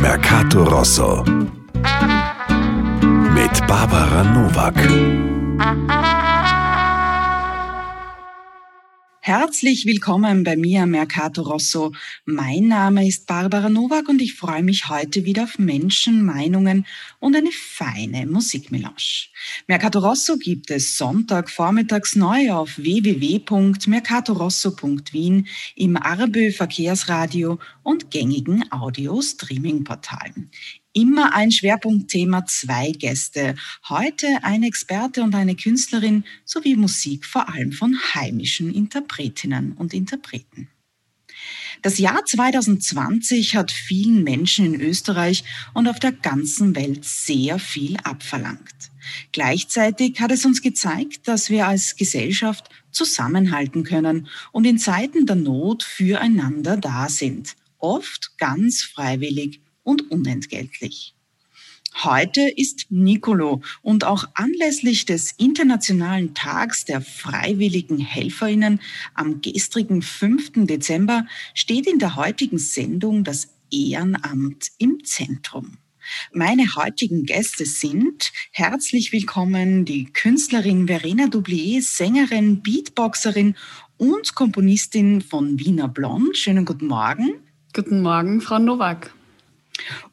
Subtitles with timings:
[0.00, 1.24] Mercato Rosso
[3.34, 4.74] mit Barbara Novak.
[9.26, 11.92] Herzlich willkommen bei mir, Mercato Rosso.
[12.26, 16.84] Mein Name ist Barbara Nowak und ich freue mich heute wieder auf Menschen, Meinungen
[17.20, 19.30] und eine feine Musikmelange.
[19.66, 30.50] Mercato Rosso gibt es Sonntag vormittags neu auf www.mercatorosso.wien im Arbö Verkehrsradio und gängigen Audio-Streaming-Portalen.
[30.96, 33.56] Immer ein Schwerpunktthema, zwei Gäste.
[33.88, 40.68] Heute ein Experte und eine Künstlerin sowie Musik vor allem von heimischen Interpretinnen und Interpreten.
[41.82, 45.42] Das Jahr 2020 hat vielen Menschen in Österreich
[45.74, 48.92] und auf der ganzen Welt sehr viel abverlangt.
[49.32, 55.34] Gleichzeitig hat es uns gezeigt, dass wir als Gesellschaft zusammenhalten können und in Zeiten der
[55.34, 61.14] Not füreinander da sind, oft ganz freiwillig und unentgeltlich.
[62.02, 68.80] Heute ist Nicolo und auch anlässlich des Internationalen Tags der freiwilligen Helferinnen
[69.14, 70.66] am gestrigen 5.
[70.66, 75.78] Dezember steht in der heutigen Sendung das Ehrenamt im Zentrum.
[76.32, 83.54] Meine heutigen Gäste sind herzlich willkommen die Künstlerin Verena Doublier, Sängerin, Beatboxerin
[83.96, 86.36] und Komponistin von Wiener Blond.
[86.36, 87.34] Schönen guten Morgen.
[87.72, 89.13] Guten Morgen, Frau Nowak.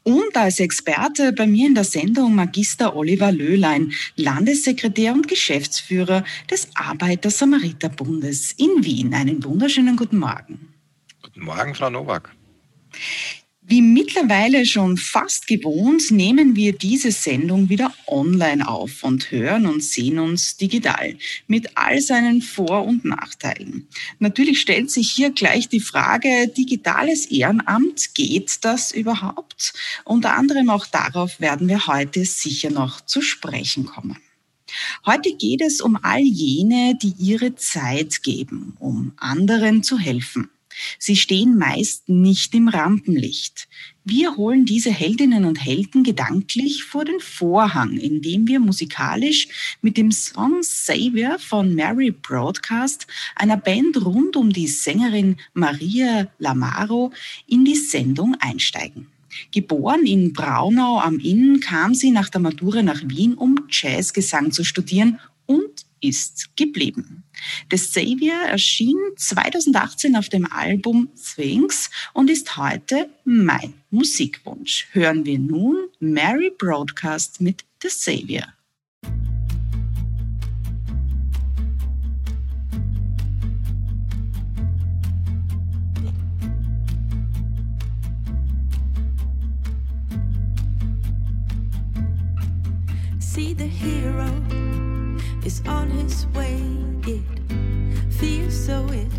[0.03, 6.67] Und als Experte bei mir in der Sendung Magister Oliver Löhlein, Landessekretär und Geschäftsführer des
[6.75, 9.13] Arbeiter-Samariter-Bundes in Wien.
[9.13, 10.73] Einen wunderschönen guten Morgen.
[11.21, 12.31] Guten Morgen, Frau Nowak.
[13.71, 19.81] Wie mittlerweile schon fast gewohnt, nehmen wir diese Sendung wieder online auf und hören und
[19.81, 21.15] sehen uns digital
[21.47, 23.87] mit all seinen Vor- und Nachteilen.
[24.19, 29.71] Natürlich stellt sich hier gleich die Frage, digitales Ehrenamt, geht das überhaupt?
[30.03, 34.17] Unter anderem auch darauf werden wir heute sicher noch zu sprechen kommen.
[35.05, 40.49] Heute geht es um all jene, die ihre Zeit geben, um anderen zu helfen.
[40.99, 43.67] Sie stehen meist nicht im Rampenlicht.
[44.03, 50.11] Wir holen diese Heldinnen und Helden gedanklich vor den Vorhang, indem wir musikalisch mit dem
[50.11, 53.05] Song Savior von Mary Broadcast,
[53.35, 57.11] einer Band rund um die Sängerin Maria Lamaro,
[57.45, 59.07] in die Sendung einsteigen.
[59.51, 64.63] Geboren in Braunau am Inn kam sie nach der Matura nach Wien, um Jazzgesang zu
[64.63, 67.23] studieren und ist geblieben.
[67.69, 74.87] The Savior erschien 2018 auf dem Album Sphinx und ist heute mein Musikwunsch.
[74.91, 78.45] Hören wir nun Mary Broadcast mit The Savior.
[93.19, 94.50] See the hero
[95.51, 96.61] is on his way.
[97.15, 97.23] It
[98.19, 99.11] feels so, it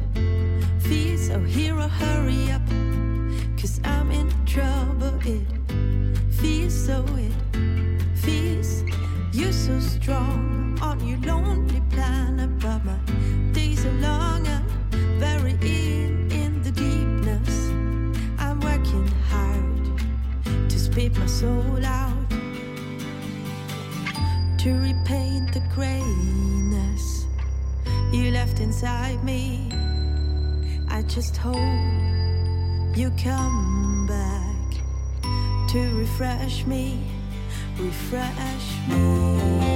[0.81, 1.38] feels so.
[1.41, 2.66] Hero, hurry up,
[3.59, 5.15] cause I'm in trouble.
[5.25, 5.47] It
[6.41, 7.34] feels so, it
[8.25, 8.82] feels
[9.32, 12.50] you're so strong on your lonely planet.
[12.60, 12.98] But my
[13.53, 14.66] days are long, I'm
[15.19, 17.54] very in, in the deepness.
[18.38, 19.75] I'm working hard
[20.71, 22.31] to spit my soul out
[24.59, 27.26] to repaint the grayness
[28.10, 29.68] you left inside me.
[30.88, 31.56] I just hope
[32.96, 37.04] you come back to refresh me,
[37.78, 39.72] refresh me.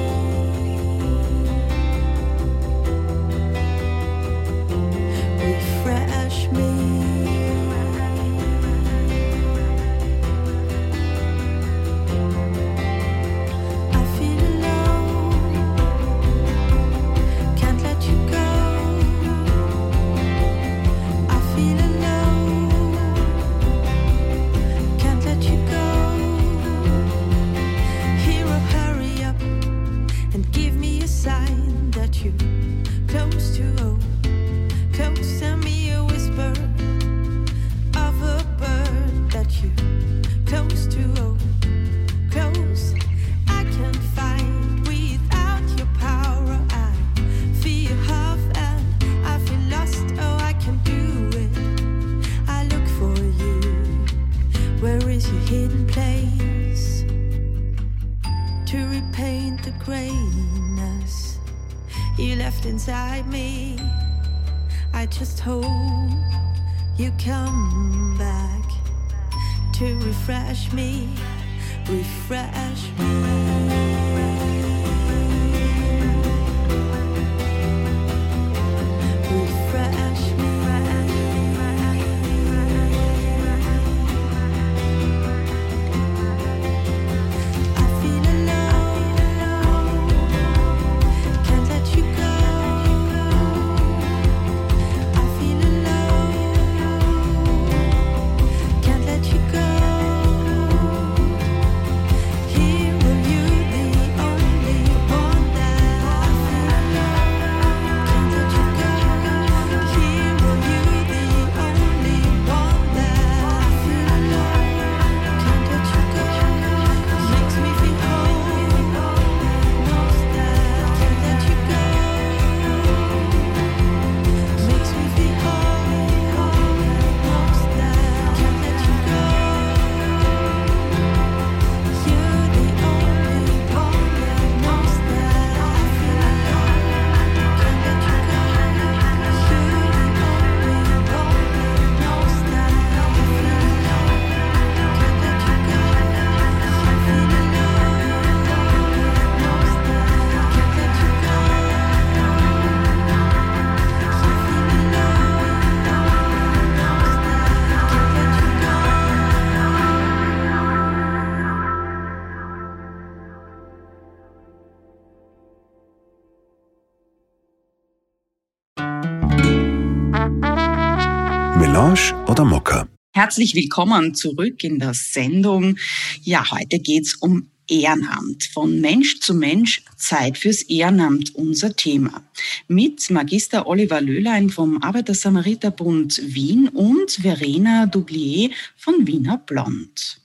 [173.26, 175.78] Herzlich willkommen zurück in der Sendung.
[176.22, 178.44] Ja, heute geht's um Ehrenamt.
[178.44, 182.22] Von Mensch zu Mensch, Zeit fürs Ehrenamt, unser Thema.
[182.68, 190.20] Mit Magister Oliver Löhlein vom Arbeiter-Samariter-Bund Wien und Verena Doublier von Wiener Blond.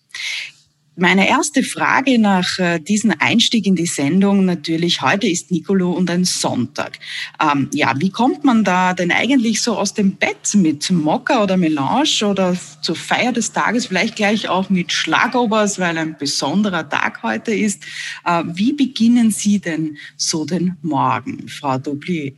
[1.02, 6.12] Meine erste Frage nach äh, diesem Einstieg in die Sendung natürlich, heute ist Nicolo und
[6.12, 7.00] ein Sonntag.
[7.42, 11.58] Ähm, ja, wie kommt man da denn eigentlich so aus dem Bett mit Mokka oder
[11.58, 17.24] Melange oder zur Feier des Tages vielleicht gleich auch mit Schlagobers, weil ein besonderer Tag
[17.24, 17.84] heute ist.
[18.24, 22.34] Äh, wie beginnen Sie denn so den Morgen, Frau Doublier?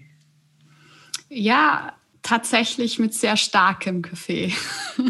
[1.27, 4.53] Ja, tatsächlich mit sehr starkem Kaffee.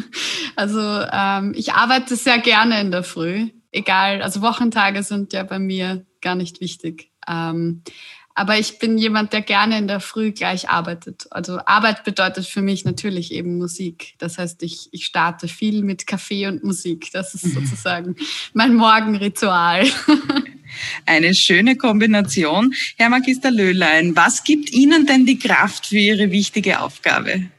[0.56, 5.58] Also ähm, ich arbeite sehr gerne in der Früh, egal, also Wochentage sind ja bei
[5.58, 7.13] mir gar nicht wichtig.
[7.28, 7.82] Ähm,
[8.36, 11.28] aber ich bin jemand, der gerne in der Früh gleich arbeitet.
[11.30, 14.16] Also Arbeit bedeutet für mich natürlich eben Musik.
[14.18, 17.10] Das heißt, ich, ich starte viel mit Kaffee und Musik.
[17.14, 18.16] Das ist sozusagen
[18.54, 19.86] mein Morgenritual.
[21.06, 22.74] Eine schöne Kombination.
[22.98, 27.52] Herr Magister Löhlein, was gibt Ihnen denn die Kraft für Ihre wichtige Aufgabe?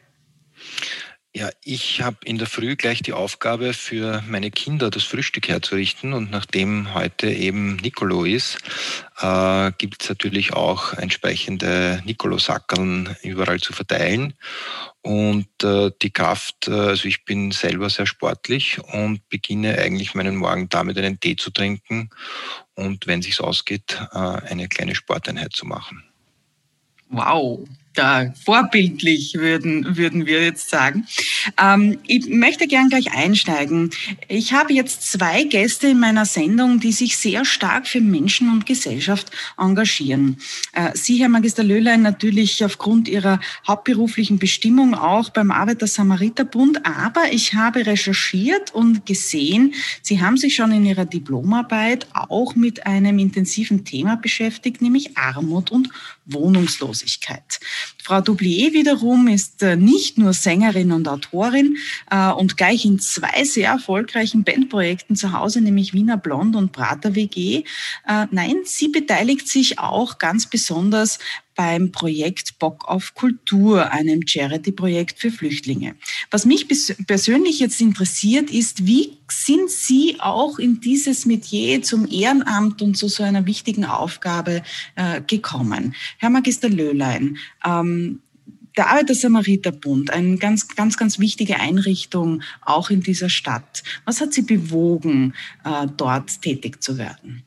[1.36, 6.12] Ja, ich habe in der Früh gleich die Aufgabe für meine Kinder das Frühstück herzurichten
[6.12, 8.58] und nachdem heute eben Nicolo ist,
[9.19, 14.34] äh, gibt es natürlich auch entsprechende Nicolo-Sackeln überall zu verteilen.
[15.02, 20.36] Und äh, die Kraft, äh, also ich bin selber sehr sportlich und beginne eigentlich meinen
[20.36, 22.10] Morgen damit einen Tee zu trinken
[22.75, 26.04] und wenn sich's ausgeht, äh, eine kleine Sporteinheit zu machen.
[27.08, 31.06] Wow, da vorbildlich würden, würden wir jetzt sagen.
[31.61, 33.91] Ähm, ich möchte gern gleich einsteigen.
[34.29, 38.67] Ich habe jetzt zwei Gäste in meiner Sendung, die sich sehr stark für Menschen und
[38.67, 40.39] Gesellschaft engagieren.
[40.72, 47.55] Äh, Sie, Herr Magister Löhlein, natürlich aufgrund Ihrer hauptberuflichen Bestimmung auch beim Arbeiter-Samariter-Bund, aber ich
[47.55, 53.84] habe recherchiert und gesehen, Sie haben sich schon in Ihrer Diplomarbeit auch mit einem intensiven
[53.84, 55.91] Thema beschäftigt, nämlich Armut und
[56.26, 57.60] Wohnungslosigkeit.
[58.02, 61.76] Frau Doublier wiederum ist äh, nicht nur Sängerin und Autorin
[62.10, 67.14] äh, und gleich in zwei sehr erfolgreichen Bandprojekten zu Hause, nämlich Wiener Blond und Prater
[67.14, 67.64] WG.
[68.06, 71.19] Äh, nein, sie beteiligt sich auch ganz besonders
[71.55, 75.94] beim Projekt Bock auf Kultur, einem Charity-Projekt für Flüchtlinge.
[76.31, 76.67] Was mich
[77.06, 83.08] persönlich jetzt interessiert, ist, wie sind Sie auch in dieses Metier zum Ehrenamt und zu
[83.08, 84.63] so einer wichtigen Aufgabe
[84.96, 85.94] äh, gekommen?
[86.19, 88.20] Herr Magister Löhlein, ähm,
[88.77, 93.84] der Arbeiter-Samariter-Bund, eine ganz, ganz, ganz wichtige Einrichtung auch in dieser Stadt.
[94.05, 95.34] Was hat Sie bewogen,
[95.65, 97.44] äh, dort tätig zu werden?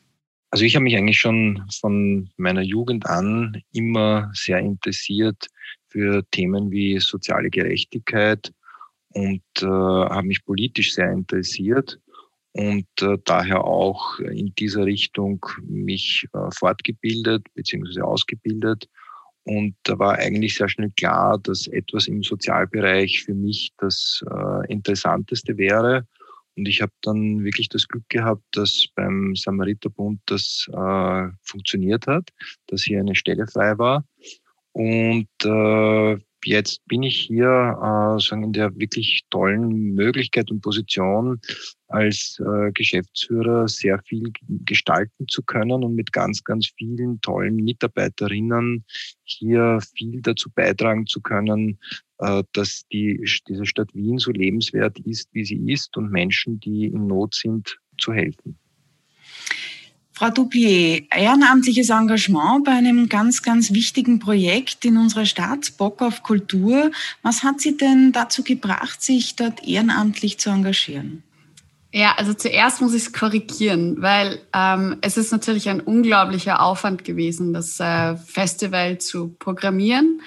[0.50, 5.48] Also ich habe mich eigentlich schon von meiner Jugend an immer sehr interessiert
[5.88, 8.54] für Themen wie soziale Gerechtigkeit
[9.10, 12.00] und äh, habe mich politisch sehr interessiert
[12.54, 18.02] und äh, daher auch in dieser Richtung mich äh, fortgebildet bzw.
[18.02, 18.88] ausgebildet
[19.44, 24.72] Und da war eigentlich sehr schnell klar, dass etwas im Sozialbereich für mich das äh,
[24.72, 26.06] Interessanteste wäre.
[26.58, 32.32] Und ich habe dann wirklich das Glück gehabt, dass beim Samariterbund das äh, funktioniert hat,
[32.66, 34.06] dass hier eine Stelle frei war.
[34.72, 41.40] Und äh, jetzt bin ich hier äh, sagen in der wirklich tollen Möglichkeit und Position,
[41.88, 44.32] als äh, Geschäftsführer sehr viel
[44.66, 48.86] gestalten zu können und mit ganz, ganz vielen tollen Mitarbeiterinnen
[49.24, 51.80] hier viel dazu beitragen zu können,
[52.20, 56.86] äh, dass die, diese Stadt Wien so lebenswert ist, wie sie ist und Menschen, die
[56.86, 58.58] in Not sind, zu helfen.
[60.18, 66.24] Frau Duplier, ehrenamtliches Engagement bei einem ganz, ganz wichtigen Projekt in unserer Stadt, Bock auf
[66.24, 66.90] Kultur.
[67.22, 71.22] Was hat Sie denn dazu gebracht, sich dort ehrenamtlich zu engagieren?
[71.94, 77.04] Ja, also zuerst muss ich es korrigieren, weil ähm, es ist natürlich ein unglaublicher Aufwand
[77.04, 80.22] gewesen, das äh, Festival zu programmieren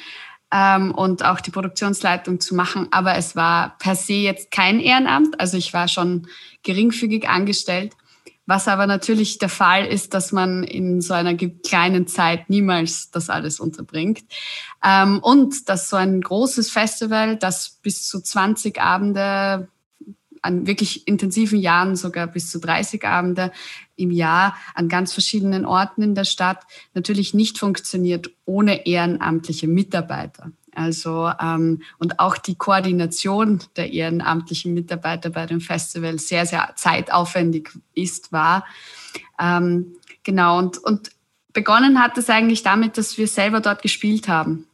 [0.55, 2.87] ähm, und auch die Produktionsleitung zu machen.
[2.93, 5.41] Aber es war per se jetzt kein Ehrenamt.
[5.41, 6.29] Also ich war schon
[6.63, 7.93] geringfügig angestellt.
[8.51, 13.31] Was aber natürlich der Fall ist, dass man in so einer kleinen Zeit niemals das
[13.31, 14.25] alles unterbringt.
[14.85, 19.69] Ähm, und dass so ein großes Festival, das bis zu 20 Abende
[20.43, 23.53] an wirklich intensiven Jahren, sogar bis zu 30 Abende
[23.95, 30.51] im Jahr an ganz verschiedenen Orten in der Stadt natürlich nicht funktioniert ohne ehrenamtliche Mitarbeiter.
[30.75, 37.71] Also ähm, und auch die Koordination der ehrenamtlichen Mitarbeiter bei dem Festival sehr, sehr zeitaufwendig
[37.95, 38.65] ist, war.
[39.39, 41.11] Ähm, genau, und, und
[41.53, 44.67] begonnen hat es eigentlich damit, dass wir selber dort gespielt haben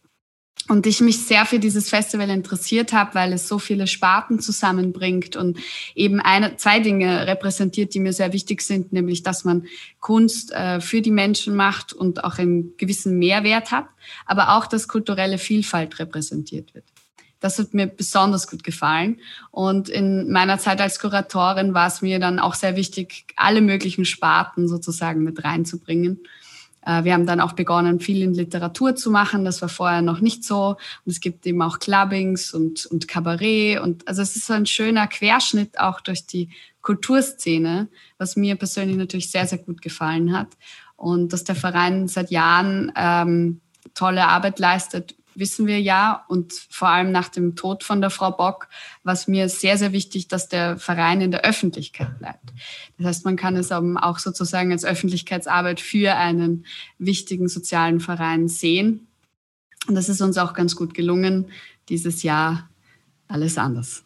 [0.68, 5.36] und ich mich sehr für dieses Festival interessiert habe, weil es so viele Sparten zusammenbringt
[5.36, 5.58] und
[5.94, 9.66] eben eine, zwei Dinge repräsentiert, die mir sehr wichtig sind, nämlich dass man
[10.00, 13.86] Kunst äh, für die Menschen macht und auch einen gewissen Mehrwert hat,
[14.24, 16.84] aber auch, dass kulturelle Vielfalt repräsentiert wird.
[17.40, 19.20] Das hat mir besonders gut gefallen.
[19.50, 24.04] Und in meiner Zeit als Kuratorin war es mir dann auch sehr wichtig, alle möglichen
[24.04, 26.20] Sparten sozusagen mit reinzubringen.
[26.86, 29.44] Äh, wir haben dann auch begonnen, viel in Literatur zu machen.
[29.44, 30.76] Das war vorher noch nicht so.
[31.04, 33.80] Und es gibt eben auch Clubbings und, und Kabarett.
[33.80, 36.50] Und also es ist so ein schöner Querschnitt auch durch die
[36.80, 40.48] Kulturszene, was mir persönlich natürlich sehr, sehr gut gefallen hat.
[40.94, 43.60] Und dass der Verein seit Jahren ähm,
[43.92, 46.24] tolle Arbeit leistet, wissen wir ja.
[46.28, 48.68] Und vor allem nach dem Tod von der Frau Bock
[49.02, 52.52] war es mir sehr, sehr wichtig, dass der Verein in der Öffentlichkeit bleibt.
[52.98, 56.66] Das heißt, man kann es auch sozusagen als Öffentlichkeitsarbeit für einen
[56.98, 59.06] wichtigen sozialen Verein sehen.
[59.86, 61.46] Und das ist uns auch ganz gut gelungen.
[61.88, 62.68] Dieses Jahr
[63.28, 64.02] alles anders.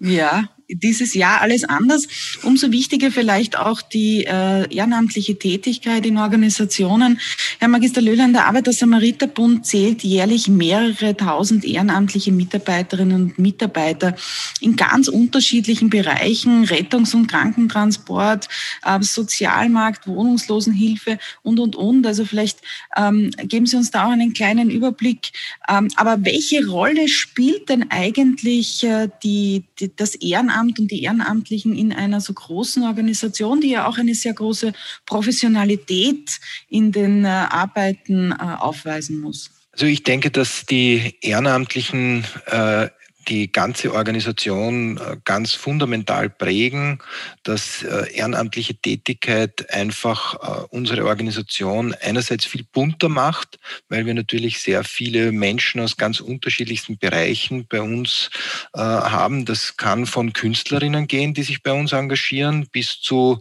[0.00, 2.06] Ja, dieses Jahr alles anders.
[2.42, 7.20] Umso wichtiger vielleicht auch die äh, ehrenamtliche Tätigkeit in Organisationen.
[7.58, 14.14] Herr Magister Löhler, der Arbeiter-Samariter-Bund zählt jährlich mehrere tausend ehrenamtliche Mitarbeiterinnen und Mitarbeiter
[14.60, 18.48] in ganz unterschiedlichen Bereichen, Rettungs- und Krankentransport,
[18.84, 22.06] äh, Sozialmarkt, Wohnungslosenhilfe und, und, und.
[22.06, 22.60] Also vielleicht
[22.96, 25.32] ähm, geben Sie uns da auch einen kleinen Überblick.
[25.68, 31.02] Ähm, aber welche Rolle spielt denn eigentlich äh, die, die, das Ehrenamt Ehrenamt und die
[31.02, 34.72] Ehrenamtlichen in einer so großen Organisation, die ja auch eine sehr große
[35.06, 36.38] Professionalität
[36.68, 39.50] in den äh, Arbeiten äh, aufweisen muss?
[39.72, 42.88] Also ich denke, dass die Ehrenamtlichen äh,
[43.28, 46.98] die ganze Organisation äh, ganz fundamental prägen,
[47.42, 54.60] dass äh, ehrenamtliche Tätigkeit einfach äh, unsere Organisation einerseits viel bunter macht, weil wir natürlich
[54.60, 58.30] sehr viele Menschen aus ganz unterschiedlichsten Bereichen bei uns
[58.74, 59.44] haben.
[59.44, 63.40] Das kann von Künstlerinnen gehen, die sich bei uns engagieren, bis zu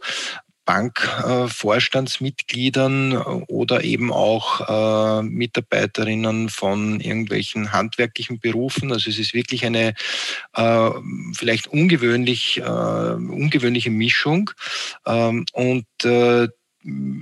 [0.72, 8.94] Bankvorstandsmitgliedern oder eben auch äh, Mitarbeiterinnen von irgendwelchen handwerklichen Berufen.
[8.94, 9.94] Also es ist wirklich eine
[10.54, 10.90] äh,
[11.34, 14.52] vielleicht ungewöhnlich, äh, ungewöhnliche Mischung.
[15.06, 15.86] Ähm, und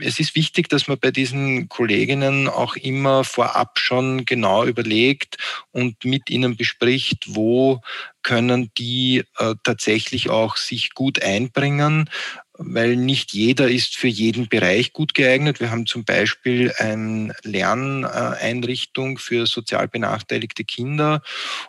[0.01, 5.38] es ist wichtig, dass man bei diesen Kolleginnen auch immer vorab schon genau überlegt
[5.72, 7.82] und mit ihnen bespricht, wo
[8.24, 12.10] können die äh, tatsächlich auch sich gut einbringen,
[12.62, 15.62] weil nicht jeder ist für jeden Bereich gut geeignet.
[15.62, 21.22] Wir haben zum Beispiel eine Lerneinrichtung für sozial benachteiligte Kinder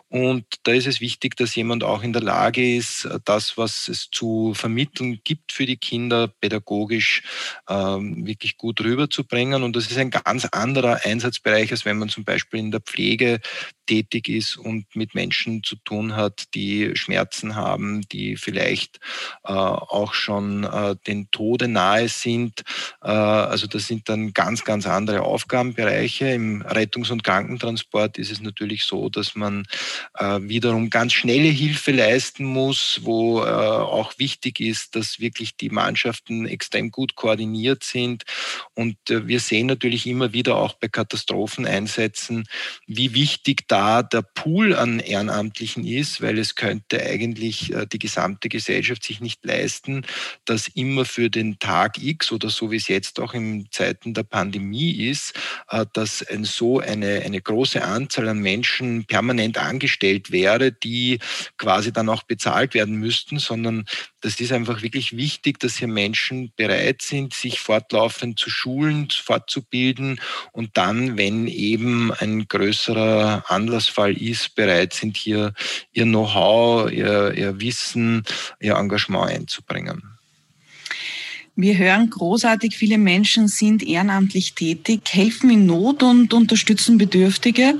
[0.09, 4.09] und da ist es wichtig, dass jemand auch in der Lage ist, das, was es
[4.11, 7.23] zu vermitteln gibt für die Kinder, pädagogisch
[7.69, 9.63] ähm, wirklich gut rüberzubringen.
[9.63, 13.39] Und das ist ein ganz anderer Einsatzbereich, als wenn man zum Beispiel in der Pflege
[13.91, 19.01] tätig ist und mit Menschen zu tun hat, die Schmerzen haben, die vielleicht
[19.43, 22.61] äh, auch schon äh, den Tode nahe sind.
[23.03, 26.29] Äh, also das sind dann ganz, ganz andere Aufgabenbereiche.
[26.29, 29.65] Im Rettungs- und Krankentransport ist es natürlich so, dass man
[30.17, 35.69] äh, wiederum ganz schnelle Hilfe leisten muss, wo äh, auch wichtig ist, dass wirklich die
[35.69, 38.23] Mannschaften extrem gut koordiniert sind.
[38.73, 42.47] Und äh, wir sehen natürlich immer wieder auch bei Katastropheneinsätzen,
[42.87, 49.03] wie wichtig da der Pool an Ehrenamtlichen ist, weil es könnte eigentlich die gesamte Gesellschaft
[49.03, 50.05] sich nicht leisten,
[50.45, 54.23] dass immer für den Tag X oder so wie es jetzt auch in Zeiten der
[54.23, 55.33] Pandemie ist,
[55.93, 61.19] dass ein, so eine, eine große Anzahl an Menschen permanent angestellt wäre, die
[61.57, 63.85] quasi dann auch bezahlt werden müssten, sondern
[64.21, 70.21] das ist einfach wirklich wichtig, dass hier Menschen bereit sind, sich fortlaufend zu schulen, fortzubilden
[70.51, 75.53] und dann, wenn eben ein größerer Anlassfall ist, bereit sind, hier
[75.93, 78.23] ihr Know-how, ihr, ihr Wissen,
[78.59, 80.01] ihr Engagement einzubringen.
[81.57, 87.75] Wir hören großartig, viele Menschen sind ehrenamtlich tätig, helfen in Not und unterstützen Bedürftige.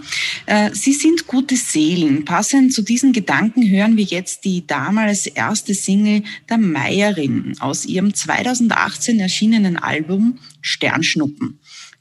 [0.45, 2.25] Äh, sie sind gute Seelen.
[2.25, 8.13] Passend zu diesen Gedanken hören wir jetzt die damals erste Single der Meierin aus ihrem
[8.13, 11.57] 2018 erschienenen Album Sternschnuppen.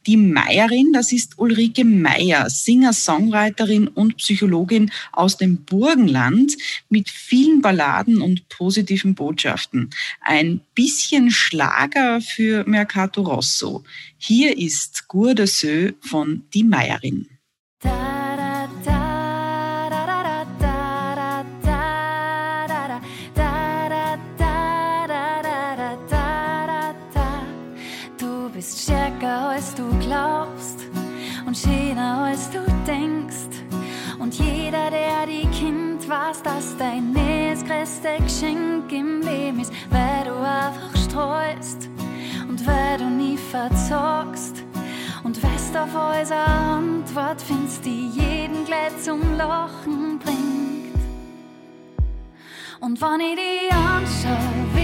[0.07, 6.57] Die Meierin, das ist Ulrike Meier, Singer, Songwriterin und Psychologin aus dem Burgenland
[6.89, 9.91] mit vielen Balladen und positiven Botschaften.
[10.23, 13.85] Ein bisschen Schlager für Mercato Rosso.
[14.17, 17.29] Hier ist Gourde Sö von Die Meierin.
[17.83, 18.20] und
[36.81, 41.91] dein das größte Geschenk im Leben ist, weil du einfach streust
[42.49, 44.65] und weil du nie verzogst.
[45.23, 50.95] Und weißt auf unsere Antwort findest, die jeden gleich zum Lachen bringt.
[52.81, 54.80] Und wenn ich die anschaue,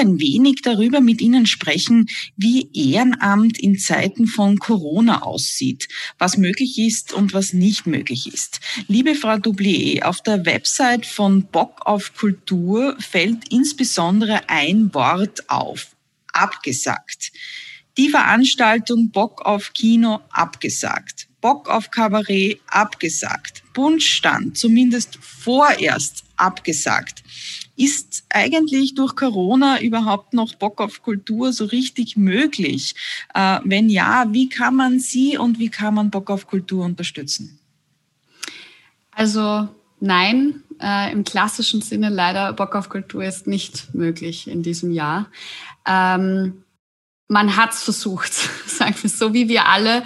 [0.00, 6.78] ein wenig darüber mit Ihnen sprechen, wie Ehrenamt in Zeiten von Corona aussieht, was möglich
[6.78, 8.60] ist und was nicht möglich ist.
[8.88, 15.94] Liebe Frau Doublier, auf der Website von Bock auf Kultur fällt insbesondere ein Wort auf.
[16.32, 17.32] Abgesagt.
[17.96, 21.28] Die Veranstaltung Bock auf Kino abgesagt.
[21.40, 23.62] Bock auf Kabarett abgesagt.
[23.74, 27.22] Bundstand zumindest vorerst abgesagt.
[27.80, 32.94] Ist eigentlich durch Corona überhaupt noch Bock auf Kultur so richtig möglich?
[33.32, 37.58] Äh, wenn ja, wie kann man sie und wie kann man Bock auf Kultur unterstützen?
[39.12, 39.66] Also
[39.98, 45.28] nein, äh, im klassischen Sinne leider Bock auf Kultur ist nicht möglich in diesem Jahr.
[45.86, 46.64] Ähm,
[47.30, 48.32] man hat es versucht,
[48.66, 50.02] sagen wir so, wie wir alle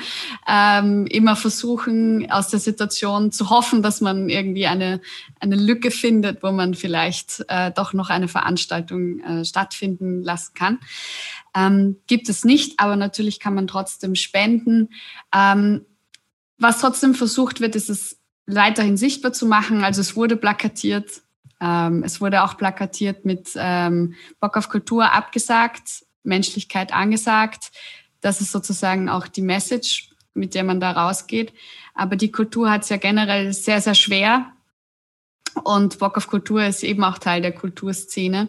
[0.46, 5.00] ähm, immer versuchen, aus der Situation zu hoffen, dass man irgendwie eine,
[5.40, 10.80] eine Lücke findet, wo man vielleicht äh, doch noch eine Veranstaltung äh, stattfinden lassen kann.
[11.56, 14.90] Ähm, gibt es nicht, aber natürlich kann man trotzdem spenden.
[15.34, 15.86] Ähm,
[16.58, 19.82] was trotzdem versucht wird, ist es weiterhin sichtbar zu machen.
[19.82, 21.22] Also es wurde plakatiert.
[21.58, 27.70] Ähm, es wurde auch plakatiert mit ähm, Bock auf Kultur abgesagt Menschlichkeit angesagt.
[28.20, 31.52] Das ist sozusagen auch die Message, mit der man da rausgeht.
[31.94, 34.50] Aber die Kultur hat es ja generell sehr, sehr schwer.
[35.62, 38.48] Und Bock auf Kultur ist eben auch Teil der Kulturszene.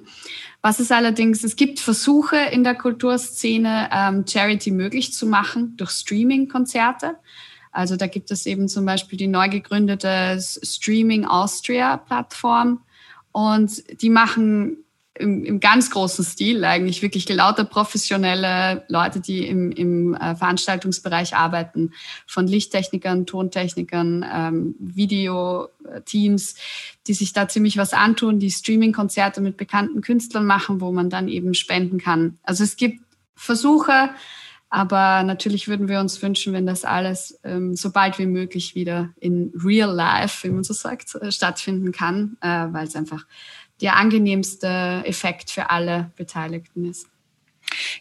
[0.62, 5.92] Was ist allerdings, es gibt Versuche in der Kulturszene, ähm, Charity möglich zu machen durch
[5.92, 7.18] Streaming-Konzerte.
[7.72, 12.82] Also da gibt es eben zum Beispiel die neu gegründete Streaming Austria Plattform.
[13.32, 14.85] Und die machen
[15.18, 21.36] im, im ganz großen Stil eigentlich wirklich lauter professionelle Leute, die im, im äh, Veranstaltungsbereich
[21.36, 21.94] arbeiten,
[22.28, 26.56] von Lichttechnikern, Tontechnikern, ähm, Videoteams,
[27.08, 31.28] die sich da ziemlich was antun, die Streaming-Konzerte mit bekannten Künstlern machen, wo man dann
[31.28, 32.38] eben spenden kann.
[32.44, 33.00] Also es gibt
[33.36, 34.10] Versuche,
[34.70, 39.14] aber natürlich würden wir uns wünschen, wenn das alles ähm, so bald wie möglich wieder
[39.20, 43.26] in real life, wie man so sagt, äh, stattfinden kann, äh, weil es einfach
[43.82, 47.08] der angenehmste Effekt für alle Beteiligten ist.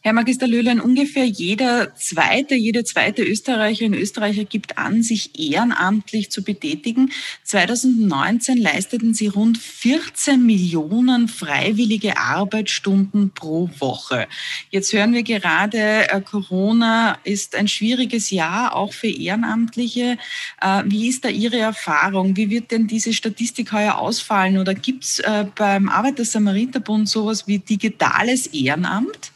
[0.02, 6.42] Herr Magister Löhlein, ungefähr jeder zweite, jede zweite Österreicherin, Österreicher gibt an, sich ehrenamtlich zu
[6.42, 7.10] betätigen.
[7.44, 14.28] 2019 leisteten sie rund 14 Millionen freiwillige Arbeitsstunden pro Woche.
[14.70, 20.18] Jetzt hören wir gerade, äh, Corona ist ein schwieriges Jahr, auch für Ehrenamtliche.
[20.60, 22.36] Äh, wie ist da Ihre Erfahrung?
[22.36, 24.58] Wie wird denn diese Statistik heuer ausfallen?
[24.58, 29.33] Oder gibt es äh, beim Arbeiter-Samariter-Bund sowas wie digitales Ehrenamt?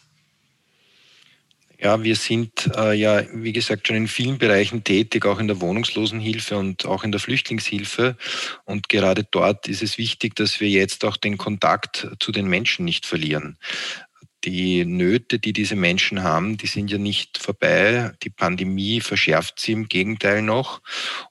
[1.81, 5.61] Ja, wir sind äh, ja, wie gesagt, schon in vielen Bereichen tätig, auch in der
[5.61, 8.17] Wohnungslosenhilfe und auch in der Flüchtlingshilfe.
[8.65, 12.85] Und gerade dort ist es wichtig, dass wir jetzt auch den Kontakt zu den Menschen
[12.85, 13.59] nicht verlieren
[14.45, 18.13] die Nöte, die diese Menschen haben, die sind ja nicht vorbei.
[18.23, 20.81] Die Pandemie verschärft sie im Gegenteil noch.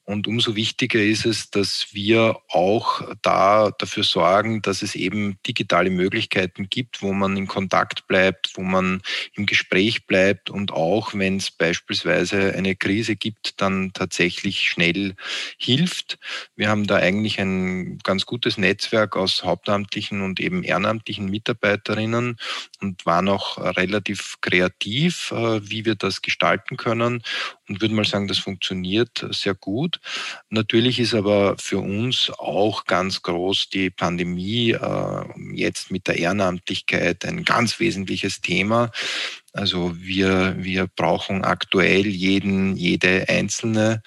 [0.10, 5.90] Und umso wichtiger ist es, dass wir auch da dafür sorgen, dass es eben digitale
[5.90, 9.02] Möglichkeiten gibt, wo man in Kontakt bleibt, wo man
[9.34, 15.16] im Gespräch bleibt und auch, wenn es beispielsweise eine Krise gibt, dann tatsächlich schnell
[15.58, 16.20] hilft.
[16.56, 22.38] Wir haben da eigentlich ein ganz gutes Netzwerk aus hauptamtlichen und eben ehrenamtlichen Mitarbeiterinnen
[22.80, 27.24] und waren auch relativ kreativ, äh, wie wir das gestalten können
[27.68, 30.00] und würde mal sagen, das funktioniert sehr gut.
[30.50, 37.26] Natürlich ist aber für uns auch ganz groß die Pandemie äh, jetzt mit der Ehrenamtlichkeit
[37.26, 38.92] ein ganz wesentliches Thema.
[39.54, 44.04] Also wir, wir brauchen aktuell jeden, jede einzelne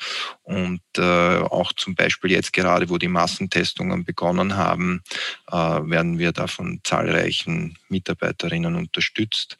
[0.51, 5.03] und äh, auch zum Beispiel jetzt gerade, wo die Massentestungen begonnen haben,
[5.49, 9.59] äh, werden wir da von zahlreichen Mitarbeiterinnen unterstützt.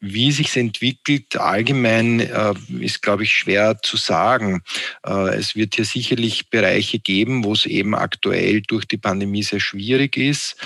[0.00, 4.62] Wie sich entwickelt allgemein äh, ist, glaube ich, schwer zu sagen.
[5.06, 9.60] Äh, es wird hier sicherlich Bereiche geben, wo es eben aktuell durch die Pandemie sehr
[9.60, 10.56] schwierig ist.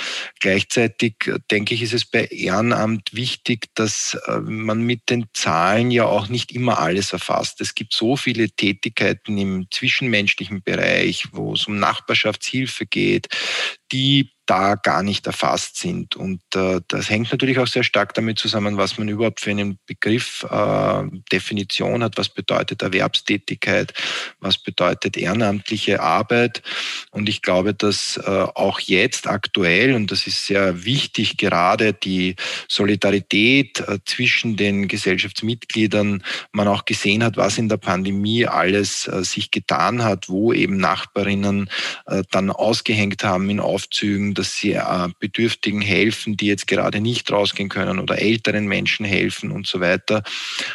[0.40, 5.90] Gleichzeitig äh, denke ich, ist es bei Ehrenamt wichtig, dass äh, man mit den Zahlen
[5.90, 7.61] ja auch nicht immer alles erfasst.
[7.61, 13.29] Es gibt so viele Tätigkeiten im zwischenmenschlichen Bereich, wo es um Nachbarschaftshilfe geht,
[13.92, 16.17] die da gar nicht erfasst sind.
[16.17, 19.79] Und äh, das hängt natürlich auch sehr stark damit zusammen, was man überhaupt für einen
[19.87, 23.93] Begriff, äh, Definition hat, was bedeutet Erwerbstätigkeit,
[24.41, 26.63] was bedeutet ehrenamtliche Arbeit.
[27.11, 32.37] Und ich glaube, dass äh, auch jetzt aktuell, und das ist sehr wichtig, gerade die
[32.69, 39.25] Solidarität äh, zwischen den Gesellschaftsmitgliedern, man auch gesehen hat, was in der Pandemie alles äh,
[39.25, 41.69] sich getan hat, wo eben Nachbarinnen
[42.07, 47.31] äh, dann ausgehängt haben in Aufzügen, dass sie äh, Bedürftigen helfen, die jetzt gerade nicht
[47.31, 50.22] rausgehen können oder älteren Menschen helfen und so weiter.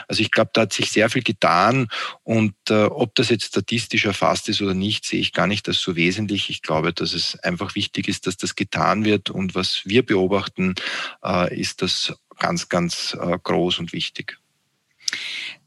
[0.08, 1.88] Also ich glaube, da hat sich sehr viel getan
[2.24, 5.80] und äh, ob das jetzt statistisch erfasst ist oder nicht, sehe ich gar nicht als
[5.80, 6.50] so wesentlich.
[6.50, 10.76] Ich glaube, dass es einfach wichtig ist, dass das getan wird und was wir beobachten,
[11.24, 14.40] äh, ist das ganz, ganz groß und wichtig.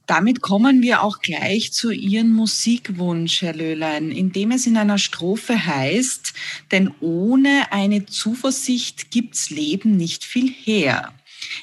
[0.07, 5.67] Damit kommen wir auch gleich zu Ihrem Musikwunsch, Herr Löhlein, indem es in einer Strophe
[5.67, 6.35] heißt,
[6.73, 11.15] denn ohne eine Zuversicht gibt's Leben nicht viel her.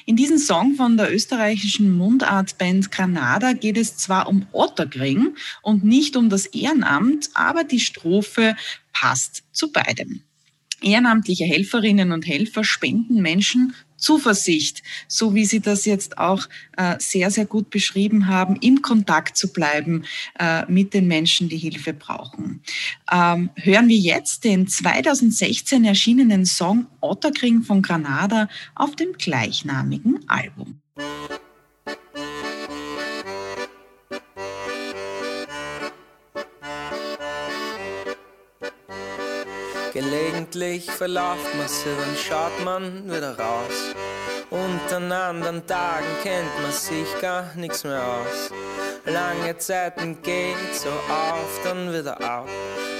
[0.06, 6.16] In diesem Song von der österreichischen Mundartband Granada geht es zwar um Ottergring und nicht
[6.16, 8.56] um das Ehrenamt, aber die Strophe
[8.92, 10.22] passt zu beidem.
[10.80, 17.30] Ehrenamtliche Helferinnen und Helfer spenden Menschen Zuversicht, so wie Sie das jetzt auch äh, sehr,
[17.30, 20.04] sehr gut beschrieben haben, im Kontakt zu bleiben
[20.38, 22.62] äh, mit den Menschen, die Hilfe brauchen.
[23.10, 30.80] Ähm, hören wir jetzt den 2016 erschienenen Song Otterkring von Granada auf dem gleichnamigen Album.
[39.92, 43.94] Gelegentlich verlauft man sie, dann schaut man wieder raus.
[44.48, 48.50] Und an anderen Tagen kennt man sich gar nichts mehr aus.
[49.04, 52.48] Lange Zeiten geht so auf, dann wieder auf.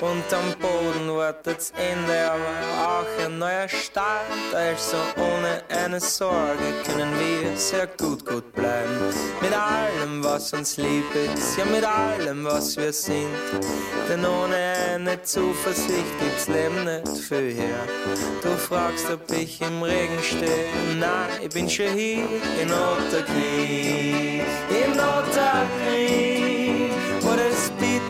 [0.03, 4.27] Und am Boden wartet's Ende, aber auch ein neuer Start.
[4.53, 9.15] Also ohne eine Sorge können wir sehr gut, gut bleiben.
[9.41, 13.29] Mit allem, was uns lieb ist, ja mit allem, was wir sind.
[14.09, 14.57] Denn ohne
[14.95, 17.87] eine Zuversicht gibt's Leben nicht viel her.
[18.43, 20.67] Du fragst, ob ich im Regen stehe.
[20.99, 22.27] Nein, ich bin schon hier
[22.61, 24.43] in Otterknie.
[24.69, 26.32] In Otterknie,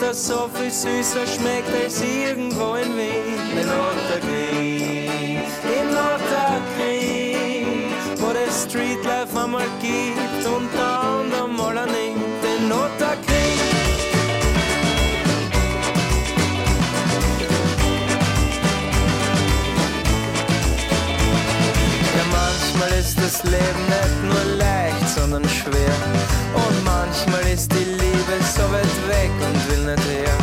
[0.03, 3.39] das so viel süßer schmeckt als irgendwo in Wien.
[3.61, 5.39] In Otterknie,
[5.79, 7.37] in Otterknie,
[8.19, 12.43] wo das Streetlife einmal gibt und dann einmal nimmt.
[12.43, 13.33] In Otterknie.
[22.17, 25.95] Ja, manchmal ist das Leben nicht nur leicht, sondern schwer.
[26.55, 28.02] Und manchmal ist die
[28.33, 30.37] Liebe so weit weg und will nicht her.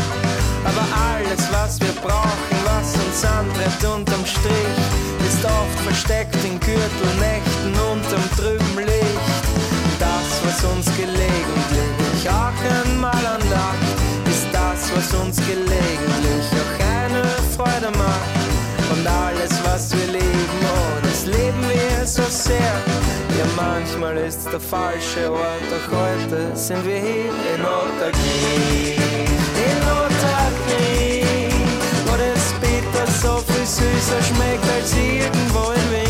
[0.64, 4.80] Aber alles, was wir brauchen, was uns antreibt unterm Strich,
[5.28, 9.44] ist oft versteckt in Gürtelnächten unterm trüben Licht.
[10.00, 17.24] Das, was uns gelegentlich auch einmal anlacht, ist das, was uns gelegentlich auch eine
[17.56, 18.38] Freude macht.
[18.92, 22.89] Und alles, was wir lieben, oh, das leben wir so sehr.
[23.56, 28.96] Manchmal ist der falsche Ort, doch heute sind wir hier in Otterknie.
[29.68, 31.26] In Otterknie,
[32.06, 36.09] wo das Bitter so viel süßer schmeckt als irgendwo in Wien.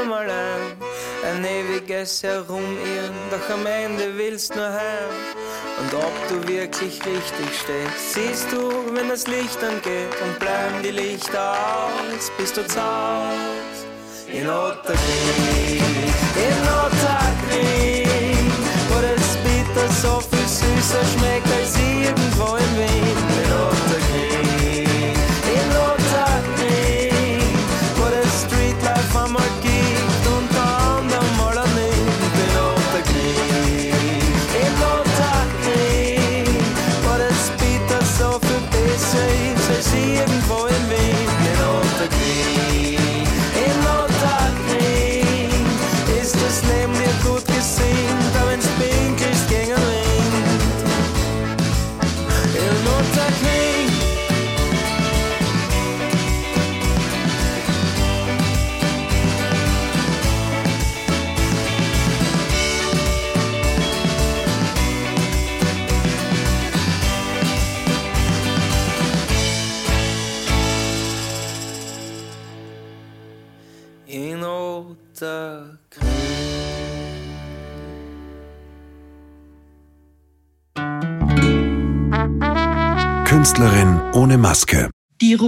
[0.00, 0.76] Ein.
[1.24, 5.10] Ein ewiges Herumirren, doch am Ende willst nur heim.
[5.80, 10.90] Und ob du wirklich richtig stehst, siehst du, wenn das Licht angeht und bleiben die
[10.90, 13.86] Lichter aus, bis du zahlst.
[14.32, 15.82] In Otterkring,
[16.46, 18.52] in Otterkring,
[18.90, 23.47] wo das Bitter so viel süßer schmeckt als irgendwo in Wien.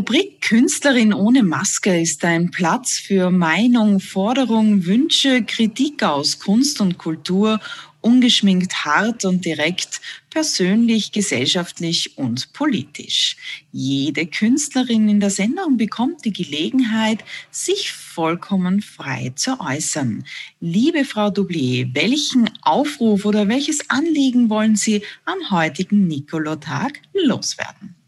[0.00, 6.96] Rubrik Künstlerin ohne Maske ist ein Platz für Meinung, Forderung, Wünsche, Kritik aus Kunst und
[6.96, 7.60] Kultur,
[8.00, 13.36] ungeschminkt hart und direkt, persönlich, gesellschaftlich und politisch.
[13.72, 20.24] Jede Künstlerin in der Sendung bekommt die Gelegenheit, sich vollkommen frei zu äußern.
[20.60, 27.99] Liebe Frau Doublier, welchen Aufruf oder welches Anliegen wollen Sie am heutigen Nikolotag loswerden?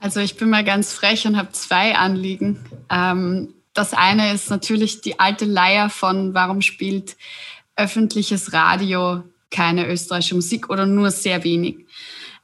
[0.00, 2.58] Also ich bin mal ganz frech und habe zwei Anliegen.
[2.90, 7.16] Ähm, das eine ist natürlich die alte Leier von, warum spielt
[7.76, 11.86] öffentliches Radio keine österreichische Musik oder nur sehr wenig.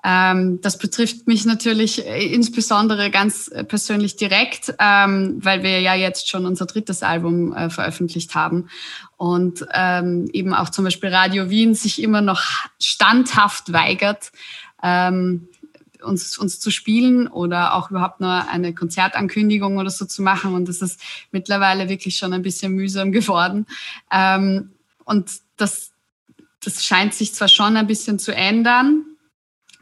[0.06, 5.94] Ähm, das betrifft mich natürlich äh, insbesondere ganz äh, persönlich direkt, ähm, weil wir ja
[5.94, 8.68] jetzt schon unser drittes Album äh, veröffentlicht haben
[9.16, 12.42] und ähm, eben auch zum Beispiel Radio Wien sich immer noch
[12.78, 14.30] standhaft weigert,
[14.82, 15.48] ähm,
[16.04, 20.54] uns, uns zu spielen oder auch überhaupt nur eine Konzertankündigung oder so zu machen.
[20.54, 21.00] Und das ist
[21.32, 23.66] mittlerweile wirklich schon ein bisschen mühsam geworden.
[24.10, 24.72] Ähm,
[25.04, 25.90] und das,
[26.62, 29.04] das scheint sich zwar schon ein bisschen zu ändern,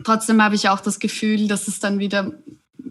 [0.04, 2.32] trotzdem habe ich auch das Gefühl, dass es dann wieder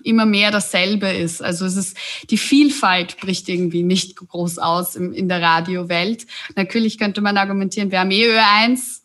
[0.03, 1.43] immer mehr dasselbe ist.
[1.43, 1.97] Also es ist,
[2.29, 6.25] die Vielfalt bricht irgendwie nicht groß aus im, in der Radiowelt.
[6.55, 9.00] Natürlich könnte man argumentieren, wir haben eh Ö1,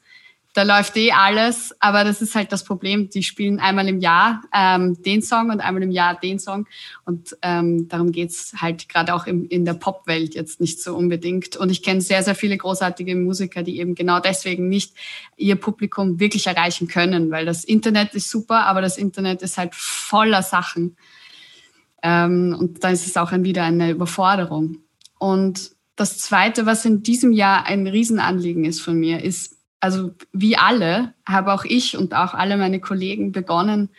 [0.56, 3.10] da läuft eh alles, aber das ist halt das Problem.
[3.10, 6.66] Die spielen einmal im Jahr ähm, den Song und einmal im Jahr den Song.
[7.04, 11.58] Und ähm, darum geht's halt gerade auch im, in der Popwelt jetzt nicht so unbedingt.
[11.58, 14.94] Und ich kenne sehr, sehr viele großartige Musiker, die eben genau deswegen nicht
[15.36, 19.74] ihr Publikum wirklich erreichen können, weil das Internet ist super, aber das Internet ist halt
[19.74, 20.96] voller Sachen.
[22.02, 24.78] Ähm, und da ist es auch wieder eine Überforderung.
[25.18, 30.56] Und das Zweite, was in diesem Jahr ein Riesenanliegen ist von mir, ist, also wie
[30.56, 33.90] alle, habe auch ich und auch alle meine Kollegen begonnen,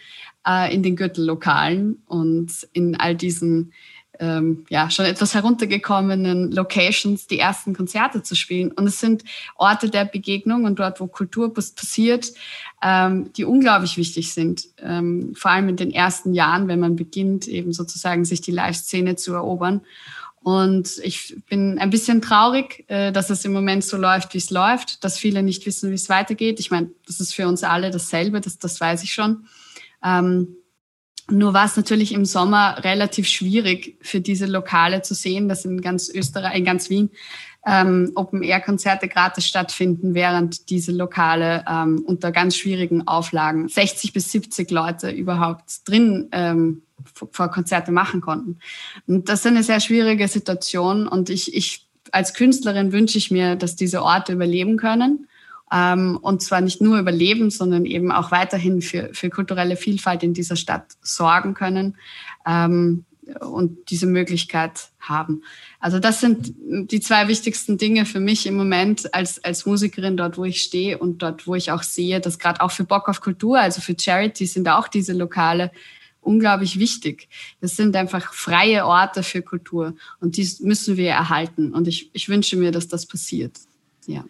[0.48, 3.74] äh, in den Gürtellokalen und in all diesen
[4.20, 8.72] ähm, ja, schon etwas heruntergekommenen Locations die ersten Konzerte zu spielen.
[8.72, 9.24] Und es sind
[9.56, 12.34] Orte der Begegnung und dort, wo Kultur passiert,
[12.82, 14.68] ähm, die unglaublich wichtig sind.
[14.82, 19.16] Ähm, vor allem in den ersten Jahren, wenn man beginnt, eben sozusagen sich die Live-Szene
[19.16, 19.82] zu erobern.
[20.48, 24.50] Und ich bin ein bisschen traurig, äh, dass es im Moment so läuft, wie es
[24.50, 26.62] läuft, dass viele nicht wissen, wie es weitergeht.
[26.62, 29.46] Ich meine, das ist für uns alle dasselbe, das, das weiß ich schon.
[30.02, 30.56] Ähm,
[31.30, 35.82] nur war es natürlich im Sommer relativ schwierig für diese Lokale zu sehen, dass in
[35.82, 37.10] ganz Österreich, in ganz Wien
[37.66, 44.72] ähm, Open-Air-Konzerte gratis stattfinden, während diese Lokale ähm, unter ganz schwierigen Auflagen 60 bis 70
[44.72, 46.84] Leute überhaupt drin ähm,
[47.32, 48.60] vor Konzerte machen konnten.
[49.08, 53.56] Und das ist eine sehr schwierige Situation und ich, ich als Künstlerin wünsche ich mir,
[53.56, 55.28] dass diese Orte überleben können.
[55.72, 60.34] Ähm, und zwar nicht nur überleben, sondern eben auch weiterhin für, für kulturelle Vielfalt in
[60.34, 61.98] dieser Stadt sorgen können
[62.46, 63.04] ähm,
[63.42, 65.44] und diese Möglichkeit haben.
[65.82, 70.38] Also das sind die zwei wichtigsten Dinge für mich im Moment als, als Musikerin dort,
[70.38, 73.20] wo ich stehe und dort, wo ich auch sehe, dass gerade auch für Bock auf
[73.20, 75.72] Kultur, also für Charity sind auch diese Lokale
[76.28, 77.30] unglaublich wichtig.
[77.62, 81.74] Das sind einfach freie Orte für Kultur und die müssen wir erhalten.
[81.74, 83.58] Und ich, ich wünsche mir, dass das passiert.
[84.06, 84.24] Ja.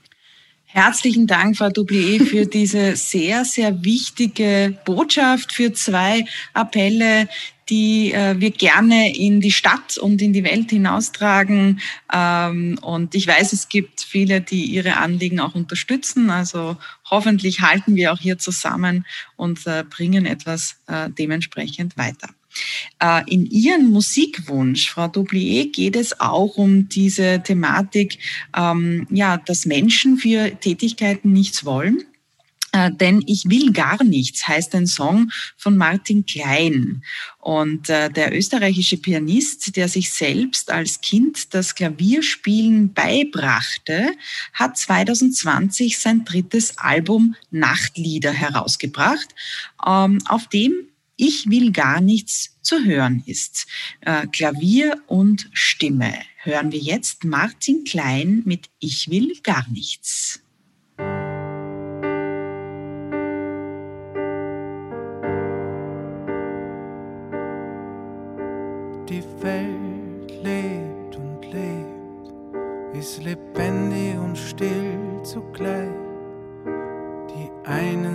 [0.65, 7.27] Herzlichen Dank, Frau Doublier, für diese sehr, sehr wichtige Botschaft, für zwei Appelle,
[7.69, 11.79] die äh, wir gerne in die Stadt und in die Welt hinaustragen.
[12.13, 16.29] Ähm, und ich weiß, es gibt viele, die ihre Anliegen auch unterstützen.
[16.29, 16.77] Also
[17.09, 22.29] hoffentlich halten wir auch hier zusammen und äh, bringen etwas äh, dementsprechend weiter.
[22.99, 28.17] Äh, in Ihrem Musikwunsch, Frau Doublier, geht es auch um diese Thematik,
[28.55, 32.03] ähm, ja, dass Menschen für Tätigkeiten nichts wollen
[32.91, 37.03] denn ich will gar nichts heißt ein Song von Martin Klein.
[37.39, 44.11] Und äh, der österreichische Pianist, der sich selbst als Kind das Klavierspielen beibrachte,
[44.53, 49.27] hat 2020 sein drittes Album Nachtlieder herausgebracht,
[49.85, 50.73] ähm, auf dem
[51.17, 53.65] ich will gar nichts zu hören ist.
[54.01, 56.13] Äh, Klavier und Stimme.
[56.43, 60.41] Hören wir jetzt Martin Klein mit Ich will gar nichts.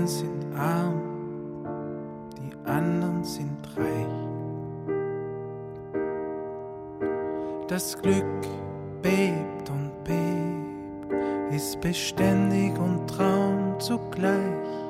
[0.02, 1.64] Einen sind arm,
[2.36, 4.06] die anderen sind reich.
[7.68, 8.24] Das Glück
[9.00, 14.81] bebt und bebt, ist beständig und Traum zugleich.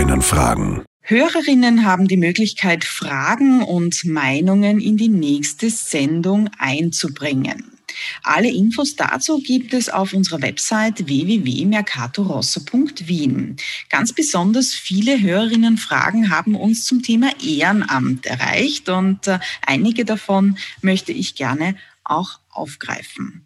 [0.00, 0.82] Hörerinnenfragen.
[1.02, 7.76] Hörerinnen haben die Möglichkeit, Fragen und Meinungen in die nächste Sendung einzubringen.
[8.22, 13.56] Alle Infos dazu gibt es auf unserer Website www.mercatorosso.wien.
[13.90, 21.12] Ganz besonders viele Hörerinnenfragen haben uns zum Thema Ehrenamt erreicht und äh, einige davon möchte
[21.12, 23.44] ich gerne auch aufgreifen.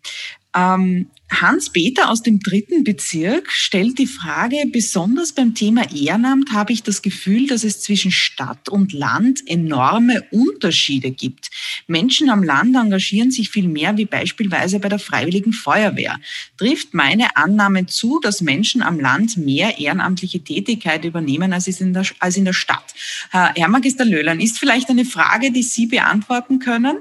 [0.55, 6.83] Ähm, Hans-Peter aus dem dritten Bezirk stellt die Frage, besonders beim Thema Ehrenamt habe ich
[6.83, 11.51] das Gefühl, dass es zwischen Stadt und Land enorme Unterschiede gibt.
[11.89, 16.21] Menschen am Land engagieren sich viel mehr wie beispielsweise bei der Freiwilligen Feuerwehr.
[16.57, 22.05] Trifft meine Annahme zu, dass Menschen am Land mehr ehrenamtliche Tätigkeit übernehmen als in der,
[22.21, 22.95] als in der Stadt?
[23.31, 26.99] Herr Magister Löhlern, ist vielleicht eine Frage, die Sie beantworten können?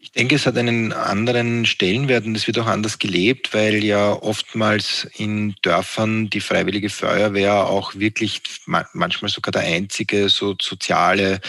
[0.00, 4.12] Ich denke, es hat einen anderen Stellenwert und es wird auch anders gelebt, weil ja
[4.12, 11.40] oftmals in Dörfern die Freiwillige Feuerwehr auch wirklich manchmal sogar der einzige so soziale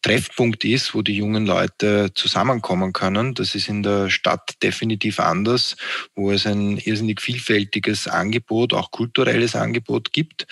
[0.00, 3.34] Treffpunkt ist, wo die jungen Leute zusammenkommen können.
[3.34, 5.76] Das ist in der Stadt definitiv anders,
[6.14, 10.46] wo es ein irrsinnig vielfältiges Angebot, auch kulturelles Angebot gibt.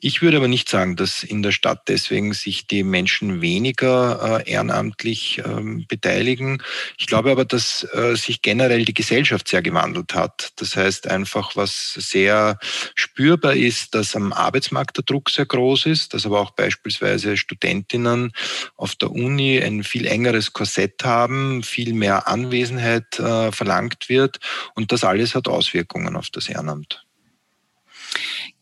[0.00, 4.50] Ich würde aber nicht sagen, dass in der Stadt deswegen sich die Menschen weniger äh,
[4.50, 6.62] ehrenamtlich ähm, beteiligen.
[6.96, 10.52] Ich glaube aber, dass äh, sich generell die Gesellschaft sehr gewandelt hat.
[10.56, 12.58] Das heißt einfach, was sehr
[12.94, 18.32] spürbar ist, dass am Arbeitsmarkt der Druck sehr groß ist, dass aber auch beispielsweise Studentinnen
[18.76, 24.38] auf der Uni ein viel engeres Korsett haben, viel mehr Anwesenheit äh, verlangt wird
[24.74, 27.04] und das alles hat Auswirkungen auf das Ehrenamt.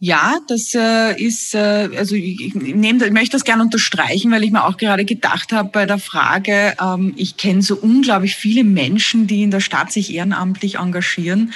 [0.05, 4.43] Ja, das äh, ist, äh, also ich, ich, nehme, ich möchte das gerne unterstreichen, weil
[4.43, 8.65] ich mir auch gerade gedacht habe bei der Frage, ähm, ich kenne so unglaublich viele
[8.65, 11.53] Menschen, die in der Stadt sich ehrenamtlich engagieren,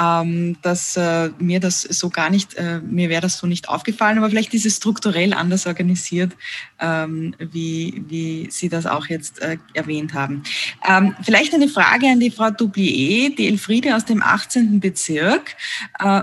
[0.00, 4.16] ähm, dass äh, mir das so gar nicht, äh, mir wäre das so nicht aufgefallen,
[4.16, 6.32] aber vielleicht ist es strukturell anders organisiert,
[6.80, 10.42] ähm, wie, wie Sie das auch jetzt äh, erwähnt haben.
[10.88, 14.80] Ähm, vielleicht eine Frage an die Frau Doublier, die Elfriede aus dem 18.
[14.80, 15.54] Bezirk,
[15.98, 16.22] äh,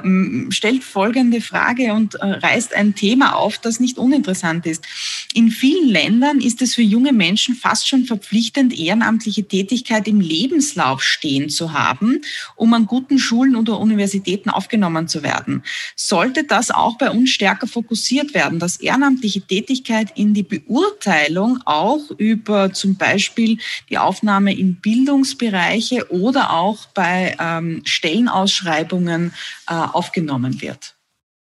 [0.50, 4.86] stellt folgende Frage und äh, reißt ein Thema auf, das nicht uninteressant ist.
[5.34, 11.04] In vielen Ländern ist es für junge Menschen fast schon verpflichtend, ehrenamtliche Tätigkeit im Lebenslauf
[11.04, 12.22] stehen zu haben,
[12.56, 15.64] um an guten Schulen oder Universitäten aufgenommen zu werden.
[15.96, 22.10] Sollte das auch bei uns stärker fokussiert werden, dass ehrenamtliche Tätigkeit in die Beurteilung auch
[22.18, 23.58] über zum Beispiel
[23.90, 29.34] die Aufnahme in Bildungsbereiche oder auch bei ähm, Stellenausschreibungen
[29.68, 30.97] äh, aufgenommen wird?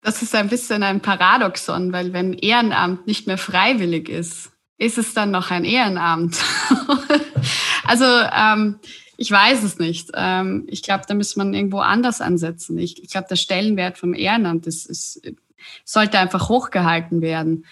[0.05, 5.15] Das ist ein bisschen ein Paradoxon, weil wenn Ehrenamt nicht mehr freiwillig ist, ist es
[5.15, 6.37] dann noch ein Ehrenamt?
[7.87, 8.75] also ähm,
[9.17, 10.11] ich weiß es nicht.
[10.13, 12.77] Ähm, ich glaube, da muss man irgendwo anders ansetzen.
[12.77, 15.21] Ich, ich glaube, der Stellenwert vom Ehrenamt ist, ist,
[15.83, 17.65] sollte einfach hochgehalten werden.